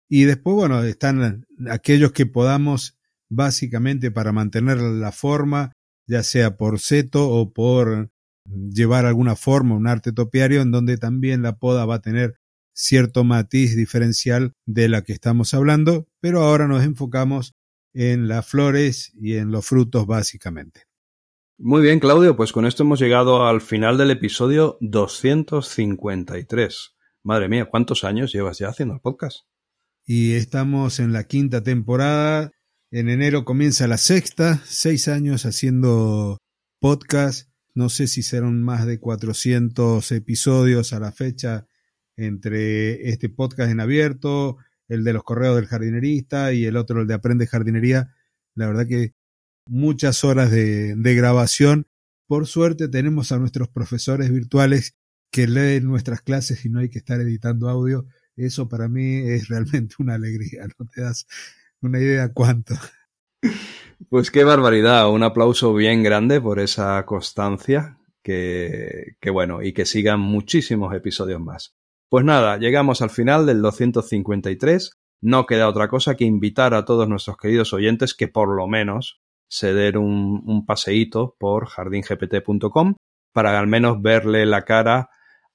Y 0.08 0.24
después, 0.24 0.54
bueno, 0.54 0.82
están 0.82 1.46
aquellos 1.70 2.12
que 2.12 2.26
podamos 2.26 2.98
básicamente 3.30 4.10
para 4.10 4.32
mantener 4.32 4.78
la 4.78 5.12
forma, 5.12 5.72
ya 6.06 6.22
sea 6.22 6.56
por 6.56 6.80
seto 6.80 7.28
o 7.28 7.52
por 7.52 8.10
llevar 8.46 9.06
alguna 9.06 9.36
forma, 9.36 9.74
un 9.74 9.86
arte 9.86 10.12
topiario, 10.12 10.60
en 10.62 10.70
donde 10.70 10.98
también 10.98 11.42
la 11.42 11.56
poda 11.56 11.86
va 11.86 11.96
a 11.96 12.02
tener 12.02 12.36
cierto 12.74 13.24
matiz 13.24 13.76
diferencial 13.76 14.52
de 14.66 14.88
la 14.88 15.02
que 15.02 15.12
estamos 15.12 15.54
hablando, 15.54 16.06
pero 16.20 16.42
ahora 16.42 16.66
nos 16.66 16.84
enfocamos 16.84 17.54
en 17.94 18.28
las 18.28 18.46
flores 18.46 19.12
y 19.14 19.34
en 19.36 19.50
los 19.50 19.66
frutos 19.66 20.06
básicamente. 20.06 20.82
Muy 21.56 21.82
bien, 21.82 22.00
Claudio, 22.00 22.36
pues 22.36 22.52
con 22.52 22.66
esto 22.66 22.82
hemos 22.82 23.00
llegado 23.00 23.46
al 23.46 23.60
final 23.60 23.96
del 23.96 24.10
episodio 24.10 24.76
253. 24.80 26.96
Madre 27.22 27.48
mía, 27.48 27.66
¿cuántos 27.66 28.02
años 28.04 28.32
llevas 28.32 28.58
ya 28.58 28.68
haciendo 28.68 28.94
el 28.94 29.00
podcast? 29.00 29.46
Y 30.04 30.34
estamos 30.34 31.00
en 31.00 31.12
la 31.12 31.24
quinta 31.24 31.62
temporada. 31.62 32.50
En 32.90 33.08
enero 33.08 33.44
comienza 33.44 33.88
la 33.88 33.98
sexta, 33.98 34.60
seis 34.64 35.08
años 35.08 35.46
haciendo 35.46 36.38
podcast 36.80 37.48
no 37.74 37.88
sé 37.88 38.06
si 38.06 38.22
serán 38.22 38.62
más 38.62 38.86
de 38.86 39.00
400 39.00 40.12
episodios 40.12 40.92
a 40.92 41.00
la 41.00 41.10
fecha 41.10 41.66
entre 42.16 43.08
este 43.08 43.28
podcast 43.28 43.72
en 43.72 43.80
abierto, 43.80 44.58
el 44.86 45.02
de 45.02 45.12
los 45.12 45.24
correos 45.24 45.56
del 45.56 45.66
jardinerista 45.66 46.52
y 46.52 46.66
el 46.66 46.76
otro, 46.76 47.00
el 47.00 47.08
de 47.08 47.14
Aprende 47.14 47.48
Jardinería. 47.48 48.14
La 48.54 48.68
verdad 48.68 48.86
que 48.86 49.14
muchas 49.66 50.24
horas 50.24 50.50
de, 50.50 50.94
grabación. 50.96 51.86
Por 52.26 52.46
suerte 52.46 52.88
tenemos 52.88 53.32
a 53.32 53.38
nuestros 53.38 53.68
profesores 53.68 54.30
virtuales 54.32 54.96
que 55.30 55.46
leen 55.46 55.84
nuestras 55.84 56.22
clases 56.22 56.64
y 56.64 56.70
no 56.70 56.80
hay 56.80 56.88
que 56.88 56.98
estar 56.98 57.20
editando 57.20 57.68
audio. 57.68 58.06
Eso 58.36 58.68
para 58.68 58.88
mí 58.88 59.16
es 59.16 59.48
realmente 59.48 59.96
una 59.98 60.14
alegría, 60.14 60.66
no 60.78 60.86
te 60.86 61.02
das 61.02 61.26
una 61.80 61.98
idea 62.00 62.32
cuánto. 62.32 62.74
Pues 64.08 64.30
qué 64.30 64.44
barbaridad, 64.44 65.10
un 65.10 65.22
aplauso 65.22 65.74
bien 65.74 66.02
grande 66.02 66.40
por 66.40 66.58
esa 66.58 67.04
constancia, 67.06 67.98
que, 68.22 69.16
bueno, 69.32 69.62
y 69.62 69.72
que 69.72 69.84
sigan 69.84 70.20
muchísimos 70.20 70.94
episodios 70.94 71.40
más. 71.40 71.76
Pues 72.08 72.24
nada, 72.24 72.56
llegamos 72.58 73.02
al 73.02 73.10
final 73.10 73.46
del 73.46 73.60
253, 73.60 74.98
no 75.20 75.46
queda 75.46 75.68
otra 75.68 75.88
cosa 75.88 76.16
que 76.16 76.24
invitar 76.24 76.74
a 76.74 76.84
todos 76.84 77.08
nuestros 77.08 77.36
queridos 77.36 77.72
oyentes 77.72 78.14
que 78.14 78.28
por 78.28 78.54
lo 78.54 78.66
menos 78.66 79.20
se 79.48 79.72
den 79.72 79.96
un, 79.96 80.42
un 80.46 80.66
paseíto 80.66 81.36
por 81.38 81.66
jardingpt.com 81.66 82.94
para 83.32 83.58
al 83.58 83.66
menos 83.66 84.00
verle 84.00 84.46
la 84.46 84.64
cara 84.64 85.10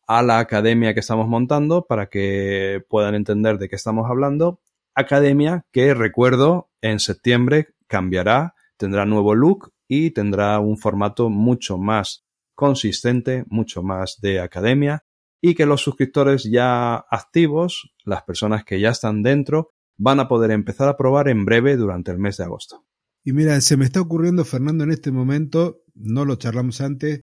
a 0.08 0.24
la 0.24 0.40
academia 0.40 0.94
que 0.94 1.00
estamos 1.00 1.28
montando 1.28 1.86
para 1.86 2.08
que 2.08 2.82
puedan 2.90 3.16
entender 3.16 3.58
de 3.58 3.70
qué 3.70 3.76
estamos 3.76 4.10
hablando. 4.10 4.60
Academia 4.96 5.66
que 5.72 5.94
recuerdo 5.94 6.70
en 6.82 7.00
septiembre 7.00 7.70
cambiará, 7.88 8.56
tendrá 8.78 9.06
nuevo 9.06 9.36
look 9.36 9.72
y 9.88 10.12
tendrá 10.12 10.60
un 10.60 10.78
formato 10.78 11.30
mucho 11.30 11.78
más 11.78 12.26
consistente, 12.56 13.46
mucho 13.48 13.84
más 13.84 14.20
de 14.22 14.40
academia 14.40 15.04
y 15.42 15.56
que 15.56 15.66
los 15.66 15.82
suscriptores 15.82 16.44
ya 16.44 16.96
activos, 16.96 17.94
las 18.04 18.24
personas 18.24 18.66
que 18.66 18.80
ya 18.80 18.90
están 18.90 19.24
dentro, 19.24 19.72
van 19.98 20.20
a 20.20 20.28
poder 20.28 20.52
empezar 20.52 20.90
a 20.90 20.98
probar 20.98 21.30
en 21.30 21.46
breve 21.46 21.78
durante 21.78 22.12
el 22.12 22.20
mes 22.20 22.38
de 22.38 22.46
agosto. 22.46 22.84
Y 23.26 23.34
mira, 23.34 23.60
se 23.62 23.78
me 23.78 23.86
está 23.86 24.02
ocurriendo, 24.02 24.46
Fernando, 24.46 24.84
en 24.84 24.92
este 24.92 25.12
momento, 25.12 25.84
no 25.94 26.26
lo 26.26 26.36
charlamos 26.36 26.82
antes, 26.82 27.22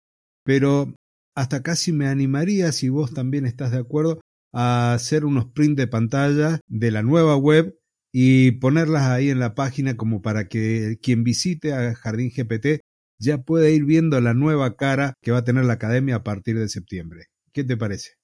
pero 0.45 0.95
hasta 1.35 1.63
casi 1.63 1.93
me 1.93 2.07
animaría, 2.07 2.73
si 2.73 2.89
vos 2.89 3.13
también 3.13 3.47
estás 3.47 3.73
de 3.73 3.79
acuerdo, 3.79 4.21
a 4.53 4.95
hacer 4.95 5.25
unos 5.25 5.47
print 5.47 5.79
de 5.79 5.87
pantalla 5.87 6.61
de 6.69 6.91
la 6.91 7.03
nueva 7.03 7.37
web 7.37 7.79
y 8.13 8.53
ponerlas 8.53 9.05
ahí 9.05 9.31
en 9.31 9.39
la 9.39 9.55
página 9.55 9.97
como 9.97 10.21
para 10.21 10.49
que 10.49 10.99
quien 11.03 11.25
visite 11.25 11.73
a 11.73 11.95
Jardín 11.95 12.31
GPT 12.31 12.81
ya 13.19 13.39
pueda 13.39 13.71
ir 13.71 13.85
viendo 13.85 14.21
la 14.21 14.35
nueva 14.35 14.77
cara 14.77 15.15
que 15.23 15.31
va 15.31 15.39
a 15.39 15.45
tener 15.45 15.65
la 15.65 15.75
academia 15.75 16.17
a 16.17 16.25
partir 16.25 16.59
de 16.59 16.69
septiembre. 16.69 17.27
¿Qué 17.53 17.65
te 17.65 17.77
parece? 17.77 18.17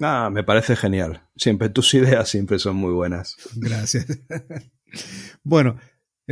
Ah, 0.00 0.30
me 0.32 0.44
parece 0.44 0.76
genial. 0.76 1.28
Siempre 1.36 1.68
tus 1.68 1.92
ideas 1.94 2.28
siempre 2.28 2.58
son 2.58 2.76
muy 2.76 2.92
buenas. 2.92 3.36
Gracias. 3.56 4.06
bueno, 5.42 5.78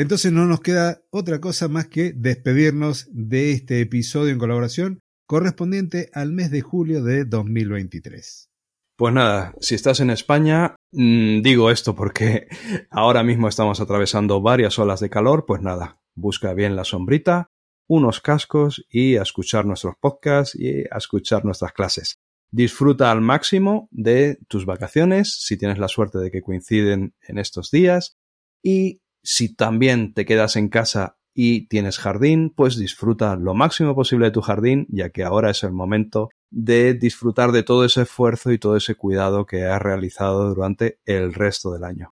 entonces 0.00 0.32
no 0.32 0.46
nos 0.46 0.62
queda 0.62 1.02
otra 1.10 1.42
cosa 1.42 1.68
más 1.68 1.88
que 1.88 2.14
despedirnos 2.14 3.06
de 3.12 3.52
este 3.52 3.82
episodio 3.82 4.32
en 4.32 4.38
colaboración 4.38 5.00
correspondiente 5.26 6.08
al 6.14 6.32
mes 6.32 6.50
de 6.50 6.62
julio 6.62 7.04
de 7.04 7.26
2023. 7.26 8.48
Pues 8.96 9.12
nada, 9.12 9.54
si 9.60 9.74
estás 9.74 10.00
en 10.00 10.08
España, 10.08 10.74
mmm, 10.92 11.42
digo 11.42 11.70
esto 11.70 11.94
porque 11.94 12.48
ahora 12.90 13.22
mismo 13.22 13.46
estamos 13.46 13.78
atravesando 13.78 14.40
varias 14.40 14.78
olas 14.78 15.00
de 15.00 15.10
calor, 15.10 15.44
pues 15.46 15.60
nada, 15.60 16.00
busca 16.14 16.54
bien 16.54 16.76
la 16.76 16.84
sombrita, 16.84 17.48
unos 17.86 18.22
cascos 18.22 18.82
y 18.88 19.18
a 19.18 19.22
escuchar 19.22 19.66
nuestros 19.66 19.96
podcasts 20.00 20.54
y 20.58 20.80
a 20.90 20.96
escuchar 20.96 21.44
nuestras 21.44 21.72
clases. 21.72 22.14
Disfruta 22.50 23.10
al 23.10 23.20
máximo 23.20 23.86
de 23.90 24.38
tus 24.48 24.64
vacaciones, 24.64 25.44
si 25.44 25.58
tienes 25.58 25.76
la 25.76 25.88
suerte 25.88 26.18
de 26.20 26.30
que 26.30 26.40
coinciden 26.40 27.12
en 27.20 27.36
estos 27.36 27.70
días, 27.70 28.16
y 28.62 29.02
si 29.22 29.54
también 29.54 30.14
te 30.14 30.24
quedas 30.24 30.56
en 30.56 30.68
casa 30.68 31.18
y 31.34 31.66
tienes 31.68 31.98
jardín, 31.98 32.52
pues 32.54 32.76
disfruta 32.76 33.36
lo 33.36 33.54
máximo 33.54 33.94
posible 33.94 34.26
de 34.26 34.32
tu 34.32 34.40
jardín, 34.40 34.86
ya 34.90 35.10
que 35.10 35.24
ahora 35.24 35.50
es 35.50 35.62
el 35.62 35.72
momento 35.72 36.30
de 36.50 36.94
disfrutar 36.94 37.52
de 37.52 37.62
todo 37.62 37.84
ese 37.84 38.02
esfuerzo 38.02 38.50
y 38.50 38.58
todo 38.58 38.76
ese 38.76 38.96
cuidado 38.96 39.46
que 39.46 39.64
has 39.64 39.80
realizado 39.80 40.52
durante 40.52 40.98
el 41.04 41.32
resto 41.32 41.72
del 41.72 41.84
año. 41.84 42.12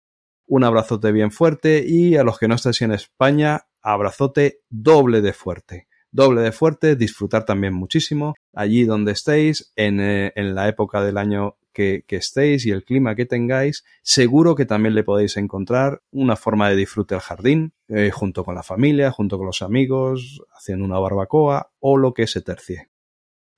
Un 0.48 0.64
abrazote 0.64 1.12
bien 1.12 1.32
fuerte 1.32 1.84
y 1.88 2.18
a 2.18 2.24
los 2.24 2.38
que 2.38 2.48
no 2.48 2.56
estéis 2.56 2.82
en 2.82 2.92
España, 2.92 3.68
abrazote 3.82 4.60
doble 4.70 5.22
de 5.22 5.34
fuerte. 5.34 5.88
Doble 6.12 6.42
de 6.42 6.52
fuerte, 6.52 6.96
disfrutar 6.96 7.46
también 7.46 7.74
muchísimo 7.74 8.36
allí 8.54 8.86
donde 8.86 9.14
estéis, 9.14 9.74
en, 9.76 10.00
eh, 10.00 10.34
en 10.36 10.56
la 10.56 10.68
época 10.70 11.04
del 11.04 11.18
año 11.18 11.58
que, 11.76 12.04
estéis 12.10 12.66
y 12.66 12.72
el 12.72 12.84
clima 12.84 13.16
que 13.16 13.26
tengáis, 13.26 13.84
seguro 14.02 14.56
que 14.56 14.66
también 14.66 14.96
le 14.96 15.04
podéis 15.04 15.38
encontrar 15.38 16.02
una 16.10 16.38
forma 16.38 16.70
de 16.70 16.78
disfrute 16.78 17.14
al 17.14 17.22
jardín, 17.22 17.74
eh, 17.90 18.10
junto 18.12 18.44
con 18.44 18.56
la 18.56 18.64
familia, 18.64 19.12
junto 19.12 19.38
con 19.38 19.46
los 19.46 19.62
amigos, 19.62 20.42
haciendo 20.58 20.86
una 20.86 20.98
barbacoa 20.98 21.72
o 21.80 21.98
lo 21.98 22.14
que 22.14 22.26
se 22.26 22.42
tercie. 22.42 22.90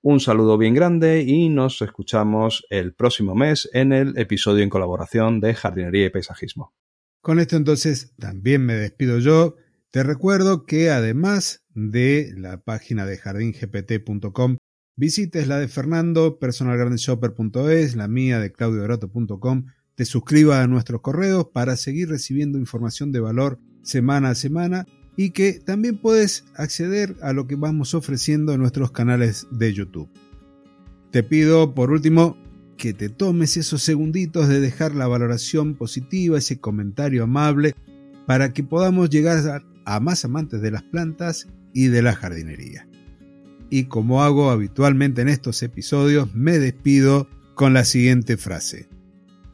Un 0.02 0.20
saludo 0.20 0.58
bien 0.58 0.74
grande 0.74 1.22
y 1.22 1.48
nos 1.48 1.80
escuchamos 1.80 2.66
el 2.70 2.92
próximo 2.92 3.34
mes 3.34 3.68
en 3.72 3.92
el 3.92 4.18
episodio 4.18 4.62
en 4.62 4.70
colaboración 4.70 5.40
de 5.40 5.54
Jardinería 5.54 6.06
y 6.06 6.10
Paisajismo. 6.10 6.74
Con 7.20 7.40
esto 7.40 7.56
entonces 7.56 8.14
también 8.18 8.64
me 8.64 8.74
despido 8.74 9.18
yo. 9.18 9.56
Te 9.90 10.02
recuerdo 10.02 10.66
que 10.66 10.90
además 10.90 11.64
de 11.74 12.32
la 12.36 12.58
página 12.58 13.06
de 13.06 13.16
jardingpt.com, 13.16 14.57
visites 14.98 15.46
la 15.46 15.58
de 15.58 15.68
Fernando, 15.68 16.38
personalgardenshopper.es, 16.40 17.94
la 17.94 18.08
mía 18.08 18.40
de 18.40 18.50
claudiodorato.com, 18.50 19.66
te 19.94 20.04
suscribas 20.04 20.58
a 20.58 20.66
nuestros 20.66 21.00
correos 21.02 21.46
para 21.52 21.76
seguir 21.76 22.08
recibiendo 22.08 22.58
información 22.58 23.12
de 23.12 23.20
valor 23.20 23.60
semana 23.82 24.30
a 24.30 24.34
semana 24.34 24.86
y 25.16 25.30
que 25.30 25.54
también 25.54 25.98
puedes 25.98 26.44
acceder 26.56 27.14
a 27.22 27.32
lo 27.32 27.46
que 27.46 27.54
vamos 27.54 27.94
ofreciendo 27.94 28.52
en 28.52 28.60
nuestros 28.60 28.90
canales 28.90 29.46
de 29.52 29.72
YouTube. 29.72 30.10
Te 31.12 31.22
pido 31.22 31.74
por 31.74 31.92
último 31.92 32.36
que 32.76 32.92
te 32.92 33.08
tomes 33.08 33.56
esos 33.56 33.82
segunditos 33.82 34.48
de 34.48 34.60
dejar 34.60 34.96
la 34.96 35.06
valoración 35.06 35.76
positiva, 35.76 36.38
ese 36.38 36.58
comentario 36.58 37.22
amable, 37.22 37.76
para 38.26 38.52
que 38.52 38.64
podamos 38.64 39.10
llegar 39.10 39.62
a 39.84 40.00
más 40.00 40.24
amantes 40.24 40.60
de 40.60 40.72
las 40.72 40.82
plantas 40.82 41.46
y 41.72 41.86
de 41.86 42.02
la 42.02 42.14
jardinería. 42.14 42.88
Y 43.70 43.84
como 43.84 44.22
hago 44.22 44.50
habitualmente 44.50 45.22
en 45.22 45.28
estos 45.28 45.62
episodios, 45.62 46.34
me 46.34 46.58
despido 46.58 47.28
con 47.54 47.74
la 47.74 47.84
siguiente 47.84 48.36
frase. 48.36 48.88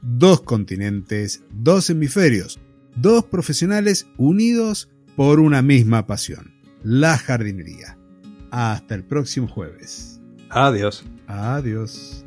Dos 0.03 0.42
continentes, 0.42 1.42
dos 1.50 1.88
hemisferios, 1.90 2.61
dos 2.96 3.24
profesionales 3.24 4.07
unidos 4.16 4.90
por 5.16 5.40
una 5.40 5.62
misma 5.62 6.07
pasión, 6.07 6.53
la 6.83 7.16
jardinería. 7.16 7.98
Hasta 8.50 8.94
el 8.94 9.05
próximo 9.05 9.48
jueves. 9.48 10.20
Adiós. 10.50 11.05
Adiós. 11.27 12.24